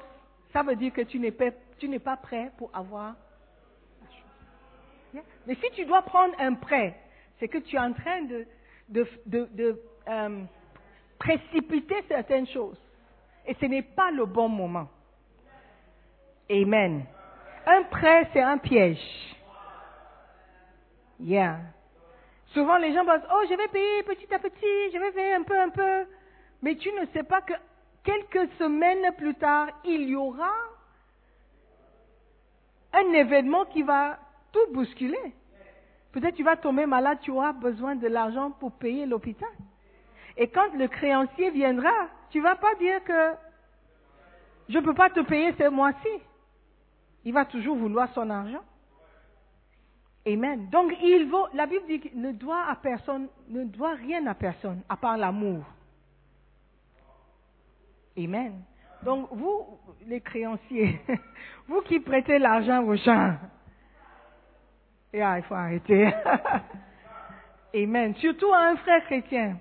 [0.52, 3.16] ça veut dire que tu n'es pas, prêt pour avoir
[4.02, 5.24] la chose.
[5.48, 7.00] Mais si tu dois prendre un prêt,
[7.40, 8.46] c'est que tu es en train de,
[10.10, 10.44] euh,
[11.18, 12.80] précipiter certaines choses.
[13.46, 14.90] Et ce n'est pas le bon moment.
[16.50, 17.06] Amen.
[17.66, 19.00] Un prêt, c'est un piège.
[21.20, 21.60] Yeah.
[22.54, 25.44] Souvent, les gens pensent, oh, je vais payer petit à petit, je vais payer un
[25.44, 26.06] peu, un peu.
[26.62, 27.54] Mais tu ne sais pas que
[28.04, 30.52] quelques semaines plus tard, il y aura
[32.94, 34.18] un événement qui va
[34.52, 35.34] tout bousculer.
[36.12, 39.50] Peut-être tu vas tomber malade, tu auras besoin de l'argent pour payer l'hôpital.
[40.38, 41.94] Et quand le créancier viendra,
[42.32, 43.34] tu vas pas dire que
[44.70, 46.10] je ne peux pas te payer ce mois-ci.
[47.26, 48.64] Il va toujours vouloir son argent.
[50.28, 50.70] Amen.
[50.70, 54.82] Donc, il la Bible dit qu'il ne doit à personne, ne doit rien à personne,
[54.90, 55.64] à part l'amour.
[58.18, 58.62] Amen.
[59.04, 61.00] Donc, vous, les créanciers,
[61.68, 63.36] vous qui prêtez l'argent aux gens,
[65.14, 66.12] yeah, il faut arrêter.
[67.74, 68.16] Amen.
[68.16, 69.58] Surtout à un frère chrétien.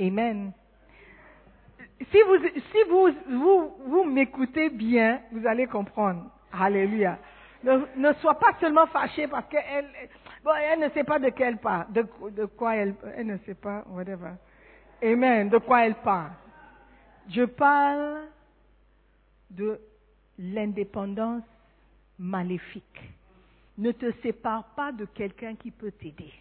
[0.00, 0.52] Amen.
[2.10, 6.30] Si vous, si vous, vous, vous m'écoutez bien, vous allez comprendre.
[6.52, 7.18] Alléluia.
[7.64, 9.88] Ne, sois pas seulement fâché parce qu'elle
[10.80, 13.38] ne sait pas de part, de, quoi elle, elle
[13.90, 14.32] whatever.
[15.02, 15.48] Amen.
[15.48, 16.32] De quoi elle parle.
[17.28, 18.22] Je parle
[19.50, 19.80] de
[20.38, 21.44] l'indépendance
[22.18, 23.10] maléfique.
[23.78, 26.32] Ne te sépare pas de quelqu'un qui peut t'aider.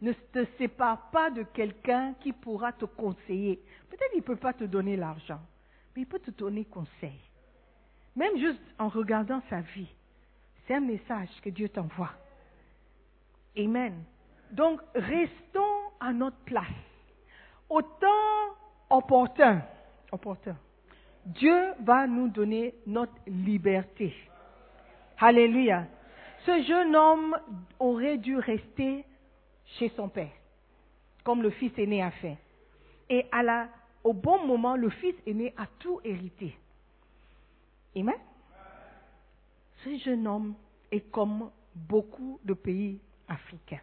[0.00, 3.60] Ne te sépare pas de quelqu'un qui pourra te conseiller.
[3.88, 5.40] Peut-être qu'il ne peut pas te donner l'argent,
[5.94, 7.18] mais il peut te donner conseil.
[8.16, 9.88] Même juste en regardant sa vie.
[10.66, 12.12] C'est un message que Dieu t'envoie.
[13.56, 14.02] Amen.
[14.50, 16.64] Donc, restons à notre place.
[17.68, 18.56] Au temps
[18.90, 19.62] opportun,
[20.12, 20.56] opportun,
[21.26, 24.14] Dieu va nous donner notre liberté.
[25.18, 25.86] Alléluia.
[26.44, 27.36] Ce jeune homme
[27.78, 29.04] aurait dû rester
[29.78, 30.32] chez son père,
[31.24, 32.36] comme le fils aîné a fait.
[33.08, 33.26] Et
[34.02, 36.56] au bon moment, le fils aîné a tout hérité.
[37.96, 38.14] Amen.
[39.84, 40.54] Ce jeune homme
[40.90, 43.82] est comme beaucoup de pays africains.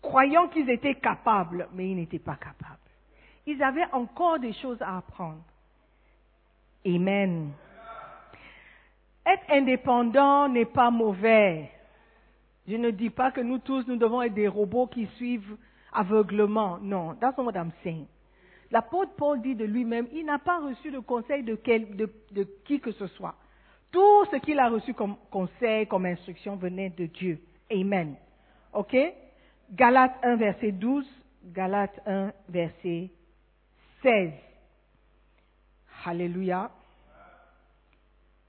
[0.00, 2.78] Croyant qu'ils étaient capables, mais ils n'étaient pas capables.
[3.46, 5.42] Ils avaient encore des choses à apprendre.
[6.86, 7.52] Amen.
[9.26, 11.70] Être indépendant n'est pas mauvais.
[12.68, 15.56] Je ne dis pas que nous tous, nous devons être des robots qui suivent
[15.92, 16.78] aveuglement.
[16.78, 17.72] Non, that's not what I'm.
[18.70, 21.54] L'apôtre Paul dit de lui-même, il n'a pas reçu le conseil de
[22.64, 23.34] qui que ce soit.
[23.94, 27.38] Tout ce qu'il a reçu comme conseil, comme instruction venait de Dieu.
[27.70, 28.16] Amen.
[28.72, 28.96] OK?
[29.70, 31.06] Galates 1, verset 12,
[31.44, 33.08] Galates 1, verset
[34.02, 34.32] 16.
[36.06, 36.72] Alléluia.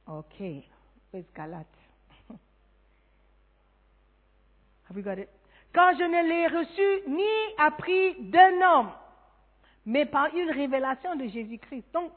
[0.08, 0.41] OK.
[1.13, 1.67] Where's Galates?
[4.89, 5.29] Have we got it?
[5.75, 7.23] Quand je ne l'ai reçu ni
[7.60, 8.91] appris d'un homme,
[9.86, 11.86] mais par une révélation de Jésus-Christ.
[11.93, 12.12] Donc,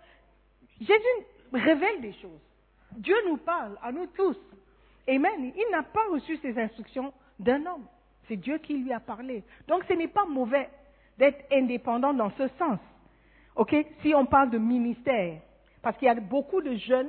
[0.81, 2.48] Jésus révèle des choses.
[2.93, 4.37] Dieu nous parle, à nous tous.
[5.09, 5.53] Amen.
[5.57, 7.87] Il n'a pas reçu ces instructions d'un homme.
[8.27, 9.43] C'est Dieu qui lui a parlé.
[9.67, 10.69] Donc, ce n'est pas mauvais
[11.17, 12.79] d'être indépendant dans ce sens.
[13.57, 13.75] OK?
[14.03, 15.41] Si on parle de ministère.
[15.83, 17.09] Parce qu'il y a beaucoup de jeunes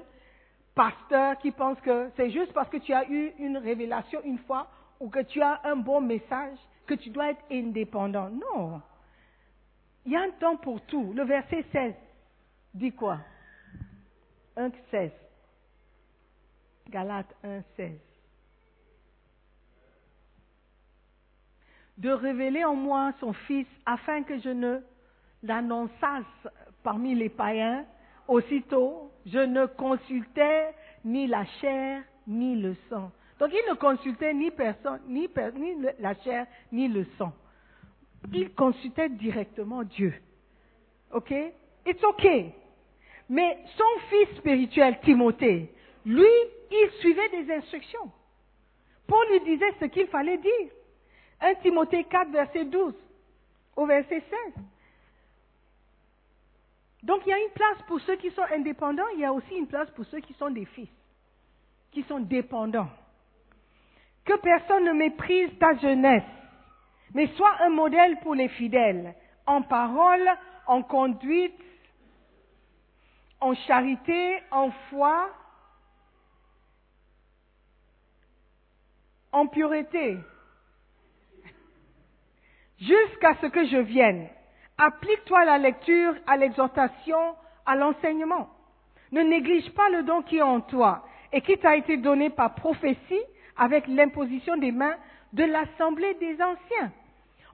[0.75, 4.67] pasteurs qui pensent que c'est juste parce que tu as eu une révélation une fois
[4.99, 8.29] ou que tu as un bon message que tu dois être indépendant.
[8.29, 8.81] Non.
[10.05, 11.11] Il y a un temps pour tout.
[11.13, 11.93] Le verset 16
[12.73, 13.19] dit quoi?
[14.55, 15.11] 1, 16.
[16.89, 17.91] Galates 1, 16.
[21.97, 24.79] De révéler en moi son Fils afin que je ne
[25.43, 26.25] l'annonçasse
[26.83, 27.85] parmi les païens.
[28.27, 30.73] Aussitôt, je ne consultais
[31.03, 33.11] ni la chair ni le sang.
[33.39, 37.33] Donc il ne consultait ni personne, ni, ni la chair, ni le sang.
[38.33, 40.13] Il consultait directement Dieu.
[41.11, 41.33] OK?
[41.85, 42.27] It's OK.
[43.29, 45.73] Mais son fils spirituel, Timothée,
[46.09, 46.25] lui,
[46.71, 48.11] il suivait des instructions.
[49.05, 50.71] Paul lui disait ce qu'il fallait dire.
[51.39, 52.95] 1 Timothée 4, verset 12
[53.75, 54.23] au verset
[54.55, 54.63] 16.
[57.03, 59.53] Donc il y a une place pour ceux qui sont indépendants, il y a aussi
[59.55, 60.89] une place pour ceux qui sont des fils,
[61.91, 62.89] qui sont dépendants.
[64.25, 66.23] Que personne ne méprise ta jeunesse,
[67.13, 69.13] mais sois un modèle pour les fidèles,
[69.45, 70.27] en parole,
[70.65, 71.53] en conduite,
[73.39, 75.29] en charité, en foi,
[79.31, 80.17] en pureté,
[82.79, 84.27] jusqu'à ce que je vienne.
[84.77, 88.49] Applique-toi à la lecture, à l'exhortation, à l'enseignement.
[89.11, 92.55] Ne néglige pas le don qui est en toi et qui t'a été donné par
[92.55, 93.23] prophétie
[93.57, 94.95] avec l'imposition des mains
[95.33, 96.91] de l'assemblée des anciens.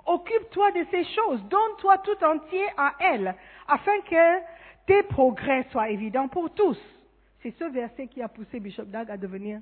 [0.06, 3.36] Occupe-toi de ces choses, donne-toi tout entier à elle,
[3.68, 4.40] afin que
[4.86, 6.78] tes progrès soient évidents pour tous.
[7.42, 9.62] C'est ce verset qui a poussé Bishop Dag à devenir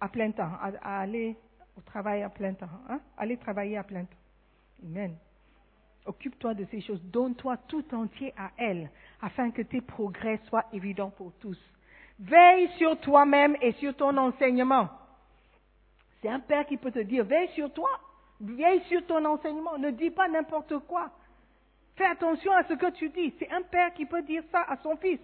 [0.00, 1.36] à plein temps, à, aller
[1.76, 3.00] au travail à plein temps, hein?
[3.16, 4.16] aller travailler à plein temps.
[4.84, 5.16] Amen.
[6.06, 11.10] Occupe-toi de ces choses, donne-toi tout entier à elle, afin que tes progrès soient évidents
[11.10, 11.58] pour tous.
[12.18, 14.88] Veille sur toi-même et sur ton enseignement.
[16.20, 17.90] C'est un père qui peut te dire, veille sur toi,
[18.40, 21.10] veille sur ton enseignement, ne dis pas n'importe quoi.
[21.96, 23.34] Fais attention à ce que tu dis.
[23.38, 25.20] C'est un père qui peut dire ça à son fils.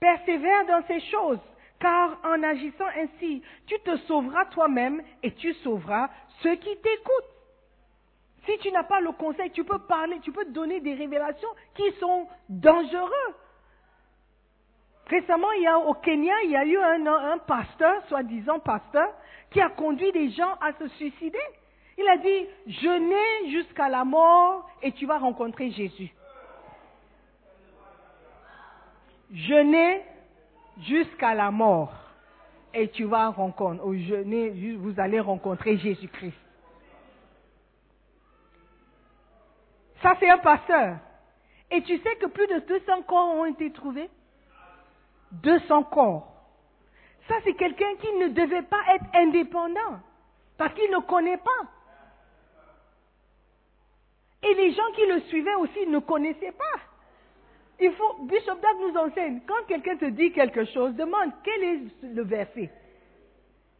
[0.00, 1.38] Persévère dans ces choses,
[1.82, 6.08] car en agissant ainsi, tu te sauveras toi-même et tu sauveras
[6.42, 7.32] ceux qui t'écoutent.
[8.46, 11.90] Si tu n'as pas le conseil, tu peux parler, tu peux donner des révélations qui
[11.98, 13.34] sont dangereuses.
[15.06, 19.12] Récemment, il y a, au Kenya, il y a eu un, pasteur, soi-disant pasteur,
[19.50, 21.38] qui a conduit des gens à se suicider.
[21.98, 26.10] Il a dit, jeûnez jusqu'à la mort et tu vas rencontrer Jésus.
[29.32, 30.02] Jeûnez
[30.80, 31.92] jusqu'à la mort
[32.74, 36.36] et tu vas rencontrer, ou jeûnez, vous allez rencontrer Jésus-Christ.
[40.00, 40.96] Ça, c'est un pasteur.
[41.70, 44.10] Et tu sais que plus de 200 corps ont été trouvés?
[45.32, 46.28] 200 corps.
[47.28, 50.00] Ça, c'est quelqu'un qui ne devait pas être indépendant,
[50.58, 51.68] parce qu'il ne connaît pas.
[54.42, 56.80] Et les gens qui le suivaient aussi ne connaissaient pas.
[57.80, 61.80] Il faut, Bishop Dag nous enseigne, quand quelqu'un te dit quelque chose, demande quel est
[62.02, 62.70] le verset?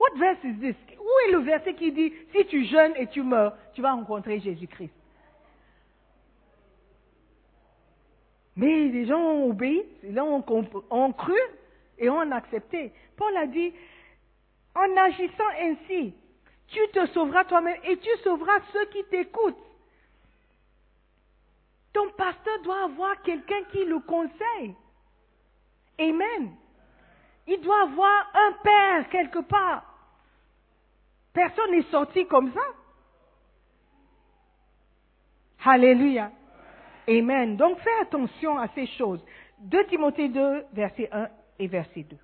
[0.01, 0.77] What verse is this?
[0.99, 4.41] Où est le verset qui dit, si tu jeûnes et tu meurs, tu vas rencontrer
[4.41, 4.93] Jésus-Christ?
[8.57, 10.45] Mais les gens ont obéi, les gens ont,
[10.91, 11.39] ont cru
[11.99, 12.93] et ont accepté.
[13.17, 13.73] Paul a dit,
[14.75, 16.15] en agissant ainsi,
[16.69, 19.57] tu te sauveras toi-même et tu sauveras ceux qui t'écoutent.
[21.93, 24.75] Ton pasteur doit avoir quelqu'un qui le conseille.
[25.99, 26.57] Amen.
[27.47, 29.85] Il doit avoir un père quelque part.
[31.33, 32.61] Personne n'est sorti comme ça.
[35.65, 36.31] Alléluia.
[37.09, 37.57] Amen.
[37.57, 39.25] Donc fais attention à ces choses.
[39.61, 41.29] 2 Timothée 2, verset 1
[41.59, 42.17] et verset 2.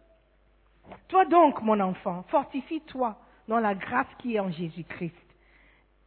[1.08, 3.16] Toi donc, mon enfant, fortifie-toi
[3.46, 5.14] dans la grâce qui est en Jésus-Christ.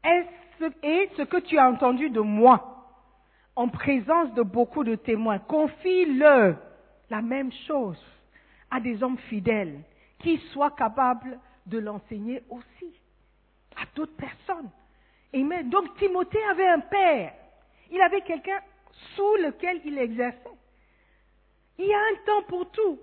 [0.03, 2.81] Et ce que tu as entendu de moi,
[3.56, 6.56] en présence de beaucoup de témoins, confie-le
[7.10, 8.02] la même chose
[8.70, 9.82] à des hommes fidèles
[10.20, 12.93] qui soient capables de l'enseigner aussi
[13.76, 14.70] à d'autres personnes.
[15.34, 15.70] Amen.
[15.70, 17.34] Donc Timothée avait un père
[17.91, 18.60] il avait quelqu'un
[19.16, 20.39] sous lequel il exerçait.
[21.78, 22.99] Il y a un temps pour tout.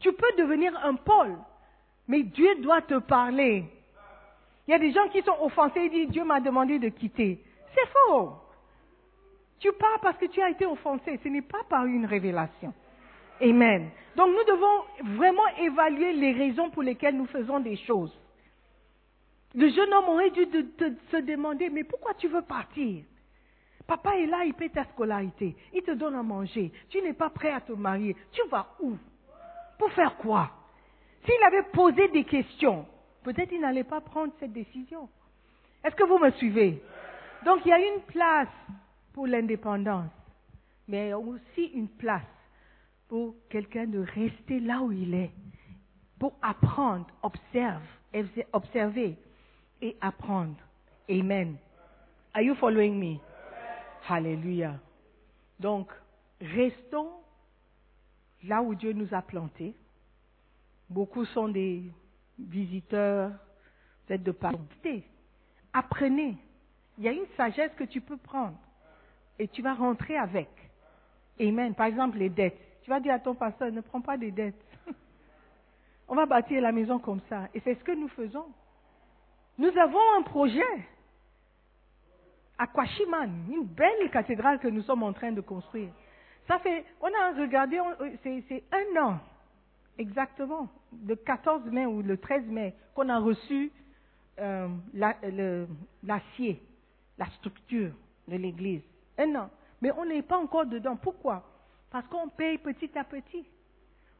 [0.00, 1.36] Tu peux devenir un Paul,
[2.06, 3.64] mais Dieu doit te parler.
[4.66, 7.42] Il y a des gens qui sont offensés et disent Dieu m'a demandé de quitter.
[7.74, 8.34] C'est faux.
[9.60, 11.18] Tu pars parce que tu as été offensé.
[11.22, 12.72] Ce n'est pas par une révélation.
[13.40, 13.90] Amen.
[14.16, 18.16] Donc nous devons vraiment évaluer les raisons pour lesquelles nous faisons des choses.
[19.54, 20.46] Le jeune homme aurait dû
[21.10, 23.02] se demander, mais pourquoi tu veux partir?
[23.86, 25.56] Papa est là, il paie ta scolarité.
[25.72, 26.70] Il te donne à manger.
[26.90, 28.14] Tu n'es pas prêt à te marier.
[28.32, 28.96] Tu vas où?
[29.78, 30.50] Pour faire quoi?
[31.24, 32.86] S'il avait posé des questions,
[33.22, 35.08] peut-être il n'allait pas prendre cette décision.
[35.82, 36.82] Est-ce que vous me suivez?
[37.44, 38.48] Donc il y a une place
[39.18, 40.12] pour l'indépendance,
[40.86, 42.22] mais aussi une place
[43.08, 45.32] pour quelqu'un de rester là où il est,
[46.20, 47.82] pour apprendre, observe,
[48.52, 49.16] observer
[49.82, 50.54] et apprendre.
[51.10, 51.56] Amen.
[52.32, 53.18] Are you following me?
[54.08, 54.78] Alléluia.
[55.58, 55.90] Donc,
[56.40, 57.10] restons
[58.44, 59.74] là où Dieu nous a plantés.
[60.88, 61.82] Beaucoup sont des
[62.38, 63.32] visiteurs,
[64.06, 64.62] peut-être de partout.
[65.72, 66.36] Apprenez.
[66.98, 68.56] Il y a une sagesse que tu peux prendre
[69.38, 70.48] et tu vas rentrer avec.
[71.40, 71.74] Amen.
[71.74, 72.58] Par exemple, les dettes.
[72.82, 74.64] Tu vas dire à ton pasteur, ne prends pas des dettes.
[76.08, 77.48] On va bâtir la maison comme ça.
[77.54, 78.46] Et c'est ce que nous faisons.
[79.58, 80.62] Nous avons un projet
[82.56, 85.90] à Kwashiman, une belle cathédrale que nous sommes en train de construire.
[86.46, 89.18] Ça fait, on a regardé, euh, c'est un an
[89.98, 90.68] exactement,
[91.06, 93.70] le 14 mai ou le 13 mai, qu'on a reçu
[94.38, 96.62] euh, l'acier,
[97.18, 97.92] la, la structure
[98.28, 98.82] de l'église.
[99.18, 99.50] Un an.
[99.80, 100.96] Mais on n'est pas encore dedans.
[100.96, 101.42] Pourquoi?
[101.90, 103.44] Parce qu'on paye petit à petit.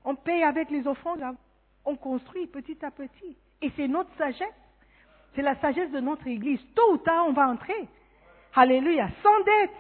[0.05, 1.23] On paye avec les offrandes.
[1.85, 3.37] On construit petit à petit.
[3.63, 4.49] Et c'est notre sagesse.
[5.35, 6.61] C'est la sagesse de notre église.
[6.75, 7.89] Tôt ou tard, on va entrer.
[8.55, 9.09] Alléluia.
[9.23, 9.71] Sans dette.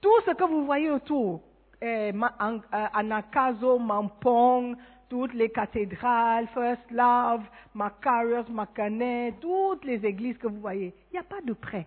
[0.00, 1.40] Tout ce que vous voyez autour,
[1.80, 2.58] eh, euh,
[2.92, 4.76] Anakazo, Mampong,
[5.08, 7.42] toutes les cathédrales, First Love,
[7.74, 11.86] Macarius, Macanet, toutes les églises que vous voyez, il n'y a pas de prêt.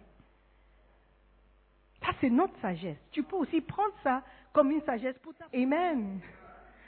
[2.01, 2.97] Ça, c'est notre sagesse.
[3.11, 4.23] Tu peux aussi prendre ça
[4.53, 5.45] comme une sagesse pour ta.
[5.53, 6.19] Amen.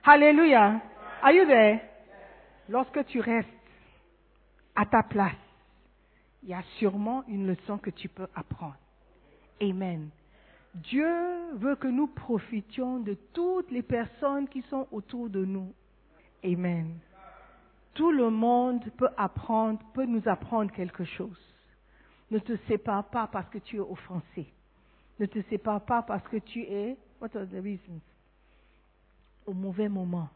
[0.03, 0.82] Alléluia.
[1.22, 1.80] Are you there?
[2.70, 3.47] Lorsque tu restes
[4.76, 5.34] à ta place,
[6.41, 8.78] il y a sûrement une leçon que tu peux apprendre.
[9.61, 10.09] Amen.
[10.76, 15.74] Dieu veut que nous profitions de toutes les personnes qui sont autour de nous.
[16.43, 16.97] Amen.
[17.93, 21.39] Tout le monde peut apprendre, peut nous apprendre quelque chose.
[22.32, 24.51] Ne te sépare pas parce que tu es offensé.
[25.24, 28.01] Ne te sépare pas parce que tu es, what are the reasons?
[29.45, 30.28] Au mauvais moment.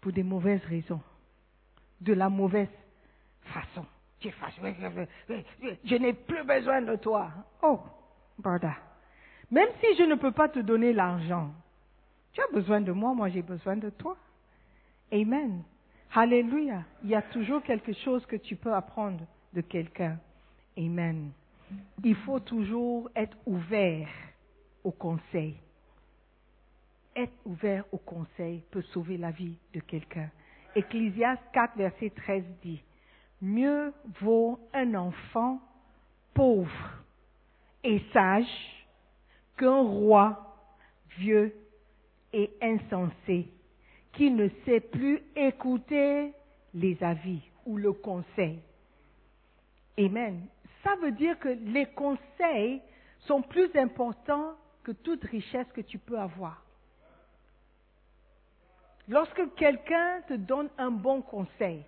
[0.00, 1.00] pour des mauvaises raisons,
[2.00, 2.68] de la mauvaise
[3.42, 3.86] façon.
[4.18, 4.32] Tu.
[5.84, 7.30] Je n'ai plus besoin de toi.
[7.62, 7.78] Oh,
[8.36, 8.74] brother.
[9.52, 11.52] Même si je ne peux pas te donner l'argent,
[12.32, 14.16] tu as besoin de moi, moi j'ai besoin de toi.
[15.12, 15.62] Amen.
[16.12, 16.82] Alléluia.
[17.04, 20.18] Il y a toujours quelque chose que tu peux apprendre de quelqu'un.
[20.76, 21.30] Amen.
[22.04, 24.08] Il faut toujours être ouvert
[24.84, 25.56] au conseil.
[27.14, 30.30] Être ouvert au conseil peut sauver la vie de quelqu'un.
[30.74, 32.82] Ecclésiaste 4, verset 13 dit,
[33.40, 35.60] Mieux vaut un enfant
[36.34, 37.02] pauvre
[37.82, 38.46] et sage
[39.56, 40.56] qu'un roi
[41.18, 41.54] vieux
[42.32, 43.48] et insensé
[44.12, 46.32] qui ne sait plus écouter
[46.74, 48.58] les avis ou le conseil.
[49.98, 50.46] Amen.
[50.86, 52.80] Ça veut dire que les conseils
[53.26, 56.62] sont plus importants que toute richesse que tu peux avoir.
[59.08, 61.82] Lorsque quelqu'un te donne un bon conseil,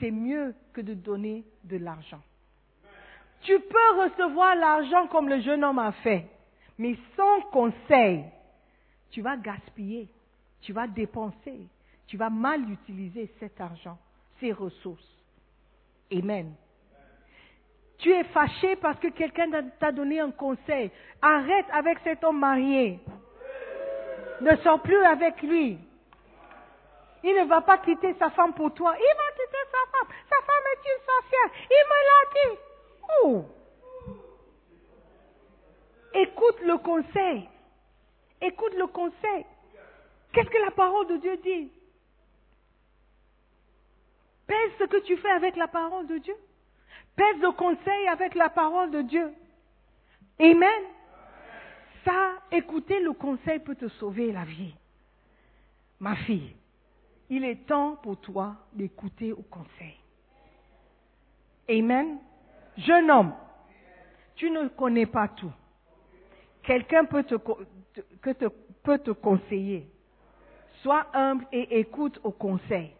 [0.00, 2.20] c'est mieux que de donner de l'argent.
[3.42, 6.26] Tu peux recevoir l'argent comme le jeune homme a fait,
[6.76, 8.24] mais sans conseil,
[9.12, 10.08] tu vas gaspiller,
[10.60, 11.60] tu vas dépenser,
[12.08, 13.96] tu vas mal utiliser cet argent,
[14.40, 15.06] ces ressources.
[16.12, 16.52] Amen.
[17.98, 20.90] Tu es fâché parce que quelqu'un t'a donné un conseil.
[21.20, 23.00] Arrête avec cet homme marié.
[24.40, 25.78] Ne sors plus avec lui.
[27.24, 28.94] Il ne va pas quitter sa femme pour toi.
[28.96, 30.16] Il va quitter sa femme.
[30.28, 31.50] Sa femme est une sorcière.
[31.70, 32.58] Il me l'a dit.
[33.24, 33.44] Oh.
[36.14, 37.48] Écoute le conseil.
[38.40, 39.44] Écoute le conseil.
[40.32, 41.72] Qu'est-ce que la parole de Dieu dit?
[44.46, 46.36] Pèse ce que tu fais avec la parole de Dieu.
[47.18, 49.32] Pèse le conseil avec la parole de Dieu.
[50.38, 50.82] Amen.
[52.04, 54.72] Ça, écouter le conseil peut te sauver la vie.
[55.98, 56.54] Ma fille,
[57.28, 59.96] il est temps pour toi d'écouter au conseil.
[61.68, 62.18] Amen.
[62.76, 63.34] Jeune homme,
[64.36, 65.52] tu ne connais pas tout.
[66.62, 68.46] Quelqu'un peut te, te,
[68.84, 69.90] peut te conseiller.
[70.82, 72.92] Sois humble et écoute au conseil.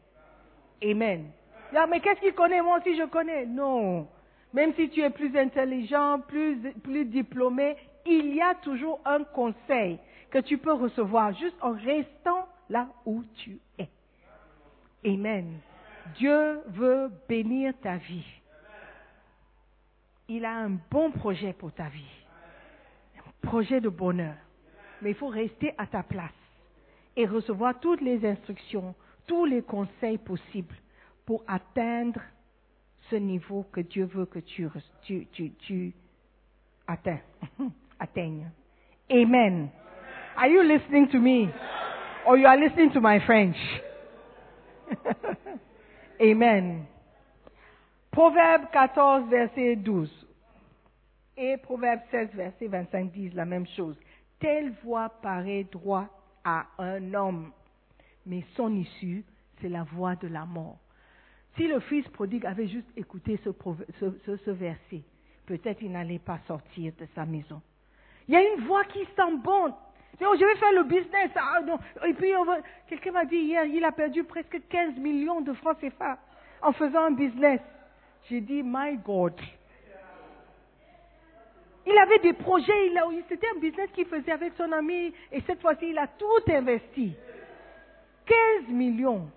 [0.82, 1.30] Amen.
[1.72, 3.46] Mais qu'est-ce qu'il connaît Moi aussi, je connais.
[3.46, 4.08] Non.
[4.52, 9.98] Même si tu es plus intelligent, plus, plus diplômé, il y a toujours un conseil
[10.30, 13.88] que tu peux recevoir juste en restant là où tu es.
[15.04, 15.58] Amen.
[16.16, 18.24] Dieu veut bénir ta vie.
[20.28, 22.04] Il a un bon projet pour ta vie.
[23.18, 24.34] Un projet de bonheur.
[25.02, 26.30] Mais il faut rester à ta place
[27.16, 28.94] et recevoir toutes les instructions,
[29.26, 30.74] tous les conseils possibles
[31.28, 32.22] pour atteindre
[33.10, 34.66] ce niveau que Dieu veut que tu,
[37.98, 38.50] atteignes.
[39.10, 39.70] Amen.
[40.38, 41.50] Are you listening to me?
[42.26, 43.58] Or you are listening to my French?
[46.22, 46.86] Amen.
[48.10, 50.08] Proverbe 14, verset 12.
[51.36, 53.96] Et Proverbe 16, verset 25 disent la même chose.
[54.40, 56.08] Telle voix paraît droit
[56.42, 57.52] à un homme,
[58.24, 59.26] mais son issue,
[59.60, 60.78] c'est la voix de la mort.
[61.58, 65.02] Si le fils prodigue avait juste écouté ce, verset,
[65.44, 67.60] peut-être il n'allait pas sortir de sa maison.
[68.28, 69.74] Il y a une voix qui sent bon.
[70.20, 71.30] Oh, je vais faire le business.
[71.34, 71.60] Ah.
[72.06, 72.30] Et puis,
[72.88, 76.18] quelqu'un m'a dit hier, il a perdu presque 15 millions de francs CFA
[76.62, 77.60] en faisant un business.
[78.30, 79.34] J'ai dit, my God.
[81.86, 82.92] Il avait des projets,
[83.28, 87.16] c'était un business qu'il faisait avec son ami, et cette fois-ci, il a tout investi.
[88.26, 89.28] 15 millions.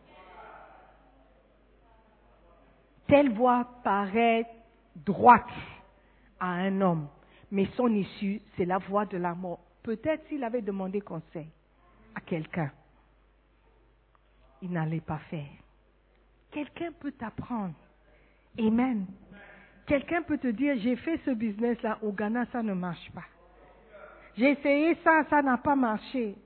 [3.12, 4.48] Telle voix paraît
[4.96, 5.52] droite
[6.40, 7.10] à un homme,
[7.52, 9.60] mais son issue, c'est la voix de la mort.
[9.84, 11.50] Peut-être s'il avait demandé conseil
[12.16, 12.72] à quelqu'un,
[14.62, 15.52] il n'allait pas faire.
[16.52, 17.74] Quelqu'un peut t'apprendre.
[18.58, 19.06] Amen.
[19.88, 23.26] Quelqu'un peut te dire, j'ai fait ce business-là au Ghana, ça ne marche pas.
[24.38, 26.38] J'ai essayé ça, ça n'a pas marché.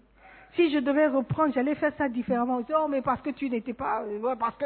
[0.55, 2.61] Si je devais reprendre, j'allais faire ça différemment.
[2.77, 4.03] Oh, mais parce que tu n'étais pas,
[4.39, 4.65] parce que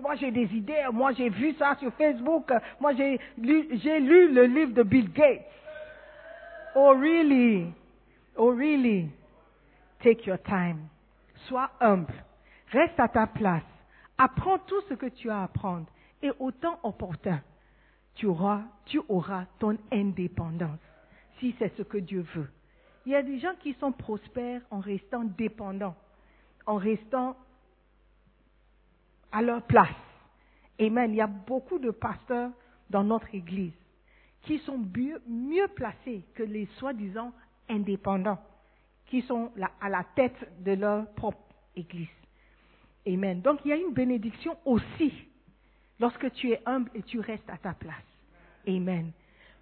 [0.00, 4.74] moi j'ai des idées, moi j'ai vu ça sur Facebook, moi j'ai lu, le livre
[4.74, 5.46] de Bill Gates.
[6.74, 7.72] Oh really?
[8.36, 9.08] Oh really?
[10.02, 10.88] Take your time.
[11.48, 12.12] Sois humble.
[12.70, 13.62] Reste à ta place.
[14.18, 15.86] Apprends tout ce que tu as à apprendre.
[16.22, 17.40] Et autant opportun,
[18.14, 20.78] tu auras, tu auras ton indépendance.
[21.38, 22.50] Si c'est ce que Dieu veut.
[23.06, 25.96] Il y a des gens qui sont prospères en restant dépendants,
[26.66, 27.36] en restant
[29.32, 29.88] à leur place.
[30.78, 31.12] Amen.
[31.12, 32.50] Il y a beaucoup de pasteurs
[32.90, 33.72] dans notre Église
[34.42, 34.78] qui sont
[35.28, 37.32] mieux, placés que les soi-disant
[37.68, 38.40] indépendants,
[39.06, 41.38] qui sont à la tête de leur propre
[41.76, 42.08] Église.
[43.06, 43.40] Amen.
[43.40, 45.12] Donc il y a une bénédiction aussi
[45.98, 47.96] lorsque tu es humble et tu restes à ta place.
[48.66, 49.12] Amen.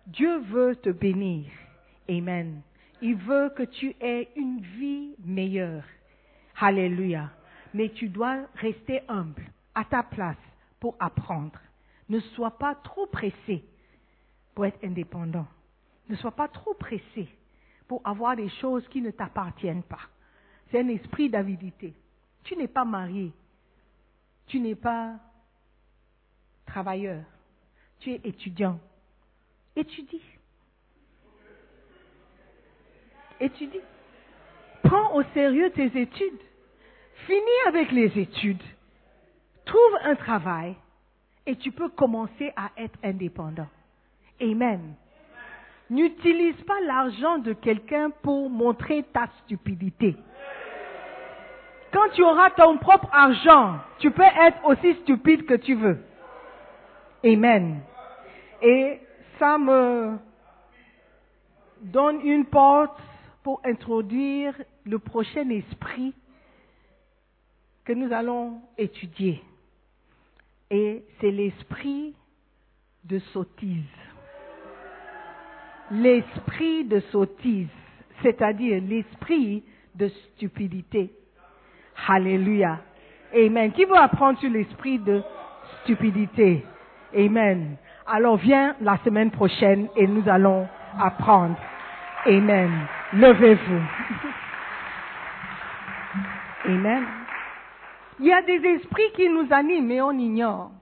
[0.06, 1.46] Dieu veut te bénir.
[2.08, 2.62] Amen.
[3.00, 5.84] Il veut que tu aies une vie meilleure.
[6.60, 7.30] Alléluia.
[7.74, 9.44] Mais tu dois rester humble
[9.74, 10.36] à ta place
[10.80, 11.58] pour apprendre.
[12.08, 13.64] Ne sois pas trop pressé
[14.54, 15.46] pour être indépendant.
[16.08, 17.28] Ne sois pas trop pressé
[17.86, 20.00] pour avoir des choses qui ne t'appartiennent pas.
[20.70, 21.94] C'est un esprit d'avidité.
[22.44, 23.32] Tu n'es pas marié.
[24.46, 25.16] Tu n'es pas
[26.66, 27.24] travailleur.
[28.00, 28.78] Tu es étudiant.
[29.76, 30.22] Étudie.
[33.40, 33.80] Étudie.
[34.82, 36.40] Prends au sérieux tes études.
[37.26, 38.62] Finis avec les études.
[39.64, 40.74] Trouve un travail
[41.46, 43.68] et tu peux commencer à être indépendant.
[44.40, 44.94] Amen.
[45.90, 50.16] N'utilise pas l'argent de quelqu'un pour montrer ta stupidité.
[51.92, 55.98] Quand tu auras ton propre argent, tu peux être aussi stupide que tu veux.
[57.24, 57.80] Amen.
[58.60, 59.00] Et
[59.38, 60.18] ça me
[61.80, 63.00] donne une porte
[63.42, 66.14] pour introduire le prochain esprit
[67.84, 69.42] que nous allons étudier.
[70.70, 72.14] Et c'est l'esprit
[73.04, 73.82] de sottise.
[75.90, 77.68] L'esprit de sottise,
[78.22, 79.62] c'est-à-dire l'esprit
[79.94, 81.10] de stupidité.
[82.06, 82.80] Alléluia.
[83.34, 83.72] Amen.
[83.72, 85.22] Qui veut apprendre sur l'esprit de
[85.82, 86.64] stupidité?
[87.16, 87.76] Amen.
[88.06, 90.68] Alors viens la semaine prochaine et nous allons
[90.98, 91.56] apprendre.
[92.26, 92.86] Amen.
[93.12, 93.82] Levez-vous.
[96.66, 97.04] Amen.
[98.20, 100.72] Il y a des esprits qui nous animent, mais on ignore.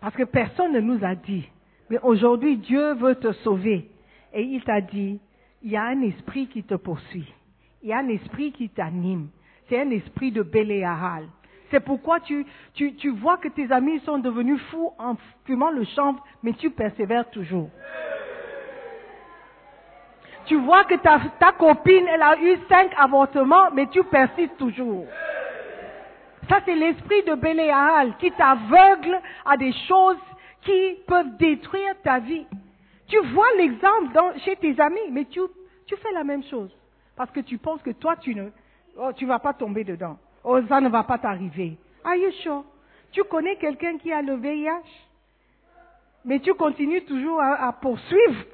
[0.00, 1.48] Parce que personne ne nous a dit.
[1.90, 3.90] Mais aujourd'hui, Dieu veut te sauver.
[4.32, 5.18] Et il t'a dit,
[5.62, 7.32] il y a un esprit qui te poursuit.
[7.82, 9.28] Il y a un esprit qui t'anime.
[9.68, 11.26] C'est un esprit de Béléahal.
[11.70, 15.16] C'est pourquoi tu, tu, tu vois que tes amis sont devenus fous en
[15.46, 17.70] fumant le chanvre, mais tu persévères toujours.
[20.46, 25.06] Tu vois que ta, ta copine, elle a eu cinq avortements, mais tu persistes toujours.
[26.48, 30.18] Ça, c'est l'esprit de Béléahal qui t'aveugle à des choses
[30.62, 32.46] qui peuvent détruire ta vie.
[33.06, 34.12] Tu vois l'exemple
[34.44, 35.40] chez tes amis, mais tu,
[35.86, 36.70] tu fais la même chose.
[37.16, 38.48] Parce que tu penses que toi, tu ne
[38.96, 40.18] oh, tu vas pas tomber dedans.
[40.44, 41.76] Oh, ça ne va pas t'arriver.
[42.04, 42.30] Are you?
[43.12, 44.68] Tu connais quelqu'un qui a le VIH,
[46.24, 48.44] mais tu continues toujours à, à poursuivre.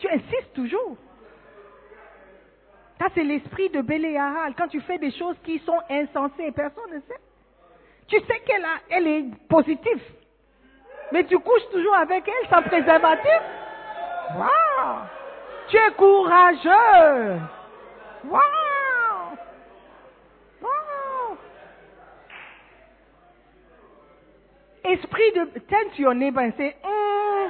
[0.00, 0.96] Tu insistes toujours.
[2.98, 4.54] Ça, c'est l'esprit de Béléahal.
[4.56, 7.20] Quand tu fais des choses qui sont insensées, personne ne sait.
[8.08, 10.02] Tu sais qu'elle elle est positive.
[11.12, 13.40] Mais tu couches toujours avec elle sans préservatif.
[14.36, 14.98] Waouh!
[15.68, 17.40] Tu es courageux.
[18.24, 19.36] Waouh!
[20.62, 21.36] Waouh!
[24.84, 25.58] Esprit de...
[25.60, 27.48] Turn to your neighbor and say, "Hmm,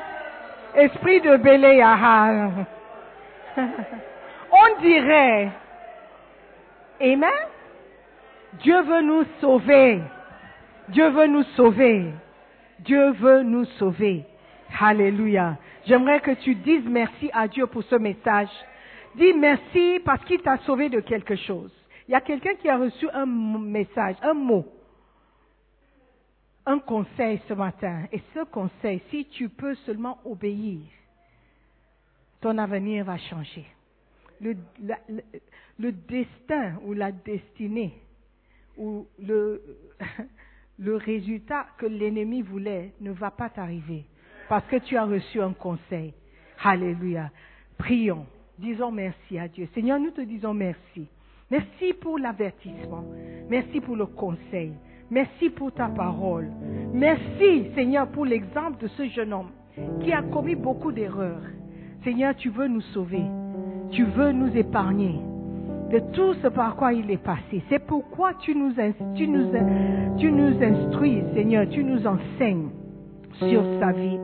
[0.75, 2.66] esprit de Béléahal.
[4.53, 5.51] On dirait,
[7.01, 7.31] Amen,
[8.62, 10.01] Dieu veut nous sauver.
[10.89, 12.12] Dieu veut nous sauver.
[12.81, 14.25] Dieu veut nous sauver.
[14.79, 15.57] Alléluia.
[15.87, 18.49] J'aimerais que tu dises merci à Dieu pour ce message.
[19.14, 21.73] Dis merci parce qu'il t'a sauvé de quelque chose.
[22.09, 24.66] Il y a quelqu'un qui a reçu un message, un mot,
[26.71, 28.05] un conseil ce matin.
[28.12, 30.81] Et ce conseil, si tu peux seulement obéir,
[32.41, 33.66] ton avenir va changer.
[34.41, 37.93] Le, destin ou la destinée
[38.79, 39.62] ou le,
[40.79, 44.05] le résultat que l'ennemi voulait ne va pas t'arriver
[44.49, 46.14] parce que tu as reçu un conseil.
[46.62, 47.31] Alléluia.
[47.77, 48.27] Prions.
[48.59, 49.68] Disons merci à Dieu.
[49.75, 51.07] Seigneur, nous te disons merci.
[51.51, 53.05] Merci pour l'avertissement.
[53.49, 54.73] Merci pour le conseil.
[55.11, 56.48] Merci pour ta parole.
[56.92, 59.50] Merci, Seigneur, pour l'exemple de ce jeune homme
[60.02, 61.42] qui a commis beaucoup d'erreurs.
[62.04, 63.24] Seigneur, tu veux nous sauver.
[63.90, 65.18] Tu veux nous épargner
[65.90, 67.62] de tout ce par quoi il est passé.
[67.68, 72.68] C'est pourquoi tu nous, instruis, Seigneur, tu nous enseignes
[73.34, 74.18] sur sa vie.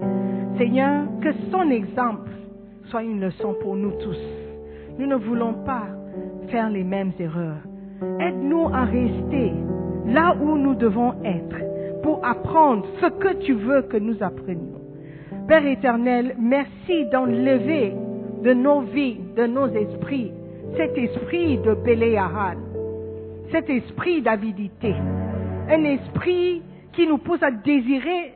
[0.56, 2.30] Seigneur, que son exemple
[2.84, 4.20] soit une leçon pour nous tous.
[4.98, 5.86] Nous ne voulons pas
[6.48, 7.62] faire les mêmes erreurs.
[8.20, 9.52] Aide-nous à rester
[10.06, 14.80] là où nous devons être pour apprendre ce que tu veux que nous apprenions.
[15.48, 17.94] Père éternel, merci d'enlever
[18.42, 20.32] de nos vies, de nos esprits,
[20.76, 22.58] cet esprit de Béléahal,
[23.50, 24.94] cet esprit d'avidité,
[25.68, 28.34] un esprit qui nous pousse à désirer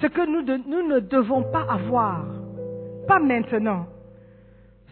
[0.00, 2.24] ce que nous ne devons pas avoir,
[3.06, 3.86] pas maintenant.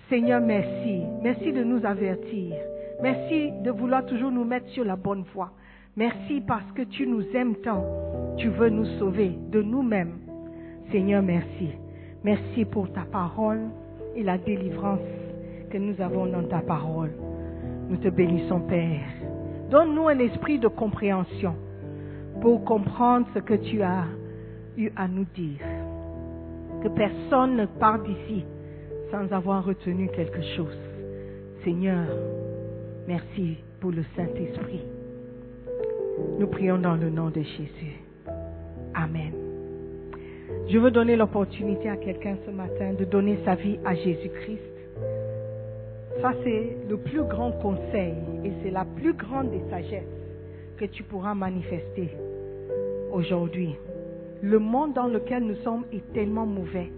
[0.08, 1.02] Seigneur, merci.
[1.22, 2.54] Merci de nous avertir.
[3.02, 5.52] Merci de vouloir toujours nous mettre sur la bonne voie.
[5.96, 7.84] Merci parce que tu nous aimes tant.
[8.36, 10.18] Tu veux nous sauver de nous-mêmes.
[10.92, 11.70] Seigneur, merci.
[12.22, 13.60] Merci pour ta parole
[14.14, 15.00] et la délivrance
[15.70, 17.10] que nous avons dans ta parole.
[17.88, 19.08] Nous te bénissons, Père.
[19.70, 21.54] Donne-nous un esprit de compréhension
[22.40, 24.04] pour comprendre ce que tu as
[24.76, 25.60] eu à nous dire.
[26.82, 28.44] Que personne ne parte d'ici
[29.10, 30.78] sans avoir retenu quelque chose.
[31.64, 32.06] Seigneur,
[33.08, 34.82] merci pour le Saint-Esprit.
[36.38, 37.96] Nous prions dans le nom de Jésus.
[38.94, 39.32] Amen.
[40.68, 44.60] Je veux donner l'opportunité à quelqu'un ce matin de donner sa vie à Jésus-Christ.
[46.20, 50.04] Ça, c'est le plus grand conseil et c'est la plus grande des sagesses
[50.76, 52.10] que tu pourras manifester
[53.12, 53.74] aujourd'hui.
[54.42, 56.90] Le monde dans lequel nous sommes est tellement mauvais.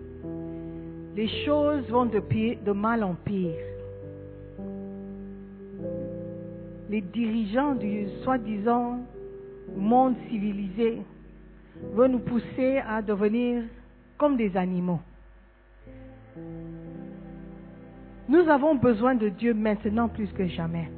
[1.17, 3.55] Les choses vont de, pire- de mal en pire.
[6.93, 8.99] Les dirigeants du soi-disant
[9.75, 10.99] monde civilisé
[11.95, 13.65] veulent nous pousser à devenir
[14.19, 15.01] comme des animaux.
[18.29, 20.91] Nous avons besoin de Dieu maintenant plus que jamais.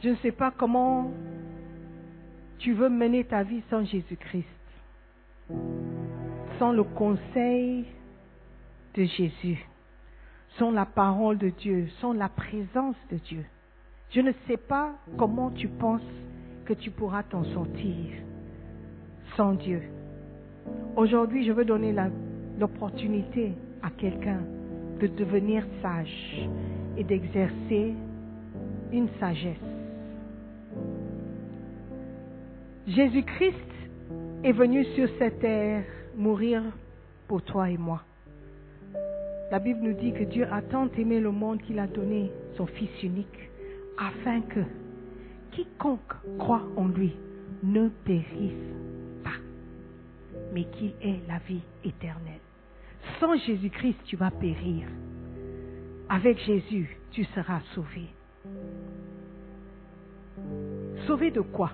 [0.00, 1.10] Je ne sais pas comment
[2.60, 4.46] tu veux mener ta vie sans Jésus-Christ,
[6.60, 7.84] sans le conseil
[8.94, 9.66] de Jésus,
[10.58, 13.44] sans la parole de Dieu, sans la présence de Dieu.
[14.10, 16.00] Je ne sais pas comment tu penses
[16.64, 18.06] que tu pourras t'en sortir
[19.36, 19.82] sans Dieu.
[20.96, 21.94] Aujourd'hui, je veux donner
[22.58, 24.40] l'opportunité à quelqu'un
[25.00, 26.48] de devenir sage
[26.96, 27.94] et d'exercer
[28.92, 29.56] une sagesse.
[32.86, 33.54] Jésus-Christ
[34.42, 35.84] est venu sur cette terre
[36.16, 36.62] mourir
[37.28, 38.02] pour toi et moi.
[39.50, 42.66] La Bible nous dit que Dieu a tant aimé le monde qu'il a donné son
[42.66, 43.50] Fils unique
[43.98, 44.60] afin que
[45.50, 47.16] quiconque croit en lui
[47.64, 48.74] ne périsse
[49.24, 49.40] pas,
[50.54, 52.40] mais qu'il ait la vie éternelle.
[53.18, 54.86] Sans Jésus-Christ, tu vas périr.
[56.08, 58.06] Avec Jésus, tu seras sauvé.
[61.06, 61.72] Sauvé de quoi?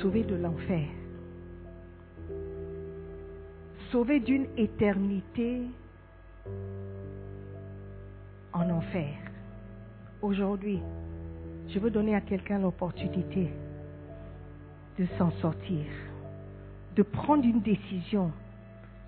[0.00, 0.88] Sauvé de l'enfer.
[3.92, 5.60] Sauvé d'une éternité
[8.54, 9.18] en enfer.
[10.22, 10.78] Aujourd'hui,
[11.68, 13.50] je veux donner à quelqu'un l'opportunité
[14.98, 15.84] de s'en sortir,
[16.96, 18.32] de prendre une décision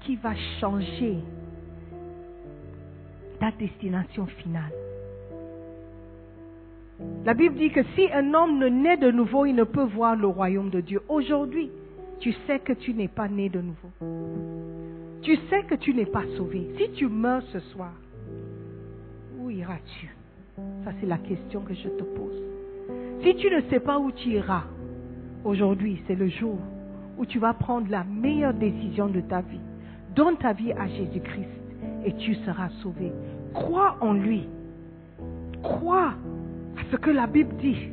[0.00, 1.16] qui va changer
[3.40, 4.72] ta destination finale.
[7.24, 10.14] La Bible dit que si un homme ne naît de nouveau, il ne peut voir
[10.14, 11.00] le royaume de Dieu.
[11.08, 11.70] Aujourd'hui,
[12.20, 14.63] tu sais que tu n'es pas né de nouveau.
[15.24, 16.68] Tu sais que tu n'es pas sauvé.
[16.76, 17.92] Si tu meurs ce soir,
[19.40, 20.14] où iras-tu?
[20.84, 22.42] Ça, c'est la question que je te pose.
[23.22, 24.64] Si tu ne sais pas où tu iras,
[25.42, 26.58] aujourd'hui, c'est le jour
[27.16, 29.60] où tu vas prendre la meilleure décision de ta vie.
[30.14, 31.48] Donne ta vie à Jésus-Christ
[32.04, 33.10] et tu seras sauvé.
[33.54, 34.46] Crois en lui.
[35.62, 36.12] Crois
[36.76, 37.88] à ce que la Bible dit.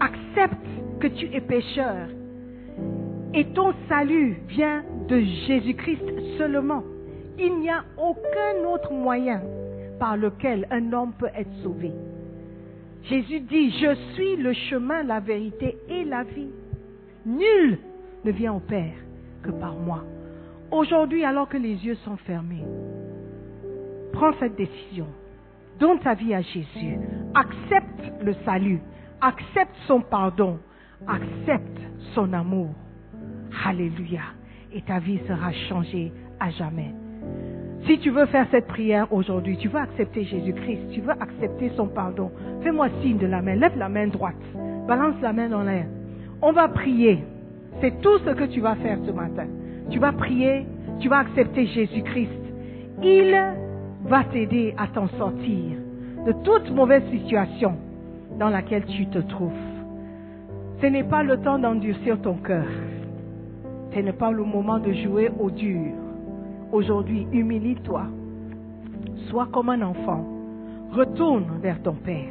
[0.00, 0.66] Accepte
[0.98, 2.08] que tu es pécheur.
[3.32, 6.02] Et ton salut vient de Jésus-Christ
[6.38, 6.82] seulement.
[7.38, 9.42] Il n'y a aucun autre moyen
[9.98, 11.92] par lequel un homme peut être sauvé.
[13.04, 16.50] Jésus dit, je suis le chemin, la vérité et la vie.
[17.26, 17.78] Nul
[18.24, 18.94] ne vient au Père
[19.42, 20.04] que par moi.
[20.70, 22.64] Aujourd'hui, alors que les yeux sont fermés,
[24.12, 25.06] prends cette décision.
[25.78, 26.98] Donne ta vie à Jésus.
[27.34, 28.80] Accepte le salut.
[29.20, 30.58] Accepte son pardon.
[31.08, 31.80] Accepte
[32.14, 32.70] son amour.
[33.64, 34.22] Alléluia.
[34.74, 36.94] Et ta vie sera changée à jamais.
[37.86, 41.88] Si tu veux faire cette prière aujourd'hui, tu veux accepter Jésus-Christ, tu veux accepter son
[41.88, 42.30] pardon,
[42.62, 44.34] fais-moi signe de la main, lève la main droite,
[44.86, 45.86] balance la main dans l'air.
[46.40, 47.18] On va prier.
[47.80, 49.46] C'est tout ce que tu vas faire ce matin.
[49.90, 50.64] Tu vas prier,
[51.00, 52.30] tu vas accepter Jésus-Christ.
[53.02, 53.36] Il
[54.04, 55.76] va t'aider à t'en sortir
[56.24, 57.76] de toute mauvaise situation
[58.38, 59.52] dans laquelle tu te trouves.
[60.80, 62.66] Ce n'est pas le temps d'endurcir ton cœur.
[63.94, 65.92] Ce n'est pas le moment de jouer au dur.
[66.72, 68.04] Aujourd'hui, humilie-toi.
[69.28, 70.24] Sois comme un enfant.
[70.92, 72.28] Retourne vers ton Père,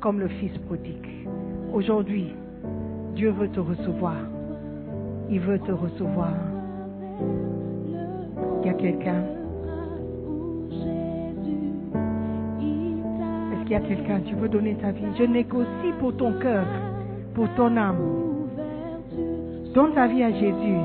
[0.00, 1.26] comme le Fils prodigue.
[1.72, 2.34] Aujourd'hui,
[3.14, 4.16] Dieu veut te recevoir.
[5.30, 6.34] Il veut te recevoir.
[8.60, 9.24] Il y a quelqu'un?
[13.52, 14.20] Est-ce qu'il y a quelqu'un?
[14.26, 15.06] Tu veux donner ta vie?
[15.18, 16.66] Je négocie pour ton cœur,
[17.34, 18.31] pour ton âme.
[19.74, 20.78] Donne ta vie à Jésus.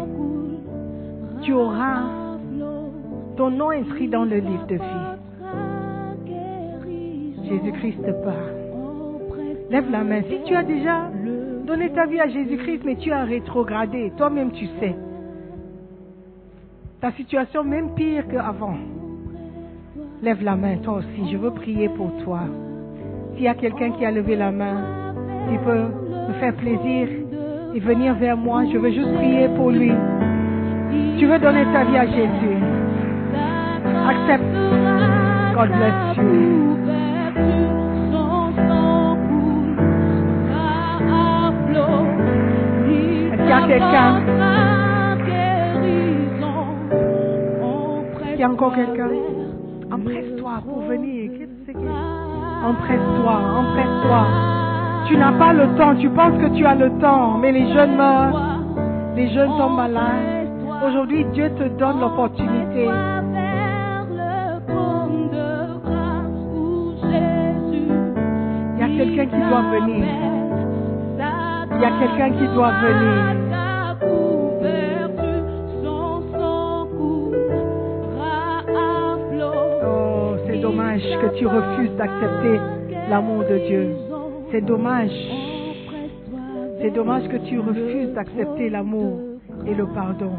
[1.42, 2.04] Tu auras
[3.36, 5.18] ton nom inscrit dans le livre de vie.
[7.50, 8.34] Jésus-Christ part.
[9.70, 10.22] Lève la main.
[10.30, 11.10] Si tu as déjà
[11.66, 14.96] donné ta vie à Jésus-Christ, mais tu as rétrogradé, toi-même tu sais.
[17.02, 18.78] Ta situation même pire qu'avant.
[20.22, 21.32] Lève la main, toi aussi.
[21.32, 22.40] Je veux prier pour toi.
[23.36, 25.14] S'il y a quelqu'un qui a levé la main,
[25.52, 25.86] il peut
[26.30, 27.27] me faire plaisir
[27.74, 28.64] et venir vers moi.
[28.72, 29.92] Je veux juste prier pour lui.
[31.18, 32.58] Tu veux donner ta vie à Jésus.
[34.08, 34.44] Accepte.
[35.56, 36.78] God bless you.
[43.32, 44.38] Est-ce qu'il y a quelqu'un
[48.38, 49.10] qu'il y a encore quelqu'un?
[49.92, 51.32] Empresse-toi pour venir.
[52.64, 54.28] Empresse-toi, empresse-toi.
[55.08, 57.96] Tu n'as pas le temps, tu penses que tu as le temps, mais les jeunes
[57.96, 58.60] meurent,
[59.16, 60.50] les jeunes tombent malades.
[60.86, 62.90] Aujourd'hui, Dieu te donne l'opportunité.
[68.74, 70.06] Il y a quelqu'un qui doit venir.
[71.72, 73.36] Il y a quelqu'un qui doit venir.
[79.86, 82.60] Oh, c'est dommage que tu refuses d'accepter
[83.10, 84.07] l'amour de Dieu.
[84.52, 85.12] C'est dommage.
[86.82, 89.20] C'est dommage que tu refuses d'accepter l'amour
[89.66, 90.32] et le pardon.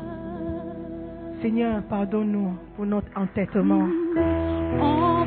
[1.42, 3.86] Seigneur, pardonne-nous pour notre entêtement.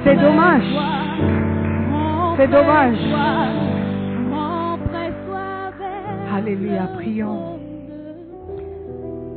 [0.03, 0.63] C'est dommage.
[2.37, 2.97] C'est dommage.
[6.33, 7.59] Alléluia, prions.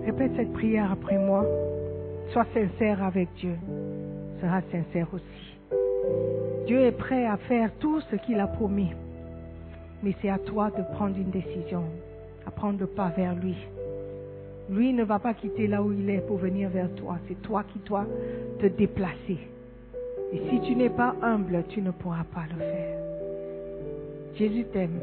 [0.06, 1.44] Répète cette prière après moi.
[2.32, 3.56] Sois sincère avec Dieu.
[4.40, 5.58] Sera sincère aussi.
[6.66, 8.90] Dieu est prêt à faire tout ce qu'il a promis.
[10.04, 11.84] Mais c'est à toi de prendre une décision,
[12.46, 13.56] à prendre le pas vers lui.
[14.70, 17.16] Lui ne va pas quitter là où il est pour venir vers toi.
[17.26, 18.06] C'est toi qui dois
[18.58, 19.38] te déplacer.
[20.32, 22.98] Et si tu n'es pas humble, tu ne pourras pas le faire.
[24.36, 25.00] Jésus t'aime.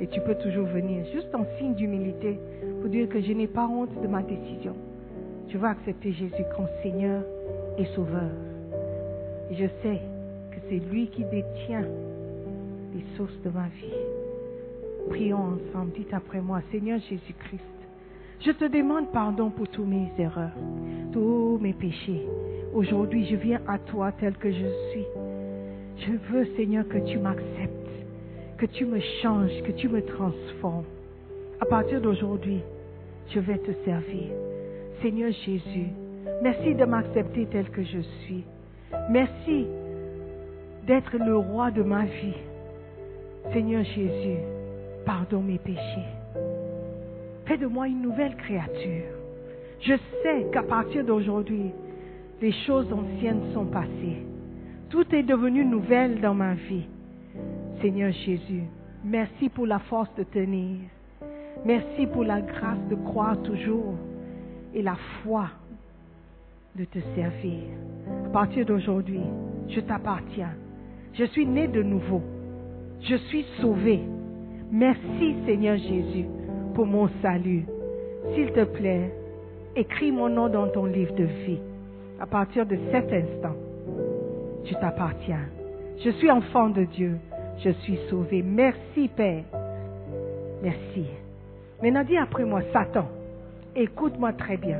[0.00, 2.38] Et tu peux toujours venir, juste en signe d'humilité,
[2.80, 4.74] pour dire que je n'ai pas honte de ma décision.
[5.48, 7.22] Je veux accepter Jésus comme Seigneur
[7.78, 8.30] et Sauveur.
[9.50, 10.00] Et je sais
[10.50, 11.86] que c'est lui qui détient
[12.94, 13.92] les sources de ma vie.
[15.08, 17.60] Prions ensemble, dites après moi, Seigneur Jésus-Christ,
[18.40, 20.56] je te demande pardon pour tous mes erreurs,
[21.12, 22.26] tous mes péchés.
[22.74, 25.06] Aujourd'hui, je viens à toi tel que je suis.
[25.98, 27.90] Je veux, Seigneur, que tu m'acceptes,
[28.58, 30.84] que tu me changes, que tu me transformes.
[31.60, 32.60] À partir d'aujourd'hui,
[33.30, 34.28] je vais te servir.
[35.02, 35.88] Seigneur Jésus,
[36.42, 38.44] merci de m'accepter tel que je suis.
[39.10, 39.66] Merci
[40.86, 42.34] d'être le roi de ma vie.
[43.52, 44.38] Seigneur Jésus,
[45.04, 46.08] pardonne mes péchés.
[47.46, 49.04] Fais de moi une nouvelle créature.
[49.80, 51.70] Je sais qu'à partir d'aujourd'hui,
[52.40, 54.24] les choses anciennes sont passées.
[54.90, 56.86] Tout est devenu nouvelle dans ma vie.
[57.80, 58.62] Seigneur Jésus,
[59.04, 60.78] merci pour la force de tenir.
[61.64, 63.94] Merci pour la grâce de croire toujours
[64.74, 65.48] et la foi
[66.76, 67.62] de te servir.
[68.26, 69.22] À partir d'aujourd'hui,
[69.68, 70.54] je t'appartiens.
[71.12, 72.22] Je suis né de nouveau.
[73.08, 74.00] Je suis sauvé.
[74.72, 76.24] Merci Seigneur Jésus
[76.74, 77.66] pour mon salut.
[78.34, 79.12] S'il te plaît,
[79.76, 81.58] écris mon nom dans ton livre de vie.
[82.18, 83.56] À partir de cet instant,
[84.64, 85.46] je t'appartiens.
[86.02, 87.18] Je suis enfant de Dieu.
[87.62, 88.42] Je suis sauvé.
[88.42, 89.44] Merci Père.
[90.62, 91.04] Merci.
[91.82, 93.06] Maintenant dis après moi, Satan,
[93.76, 94.78] écoute-moi très bien.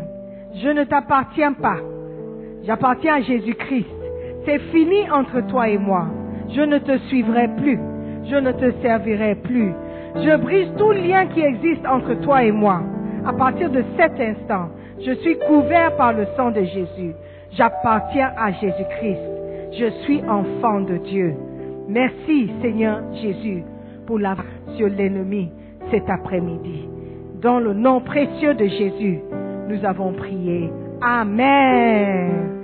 [0.55, 1.77] Je ne t'appartiens pas.
[2.65, 3.87] J'appartiens à Jésus-Christ.
[4.47, 6.07] C'est fini entre toi et moi.
[6.49, 7.79] Je ne te suivrai plus.
[8.31, 9.73] Je ne te servirai plus.
[10.17, 12.81] Je brise tout lien qui existe entre toi et moi.
[13.27, 14.69] À partir de cet instant,
[15.05, 17.15] je suis couvert par le sang de Jésus.
[17.53, 19.35] J'appartiens à Jésus-Christ.
[19.79, 21.35] Je suis enfant de Dieu.
[21.89, 23.63] Merci Seigneur Jésus
[24.07, 24.37] pour la
[24.77, 25.51] sur l'ennemi
[25.91, 26.89] cet après-midi.
[27.43, 29.21] Dans le nom précieux de Jésus,
[29.69, 30.71] nous avons prié.
[31.03, 32.64] Amen.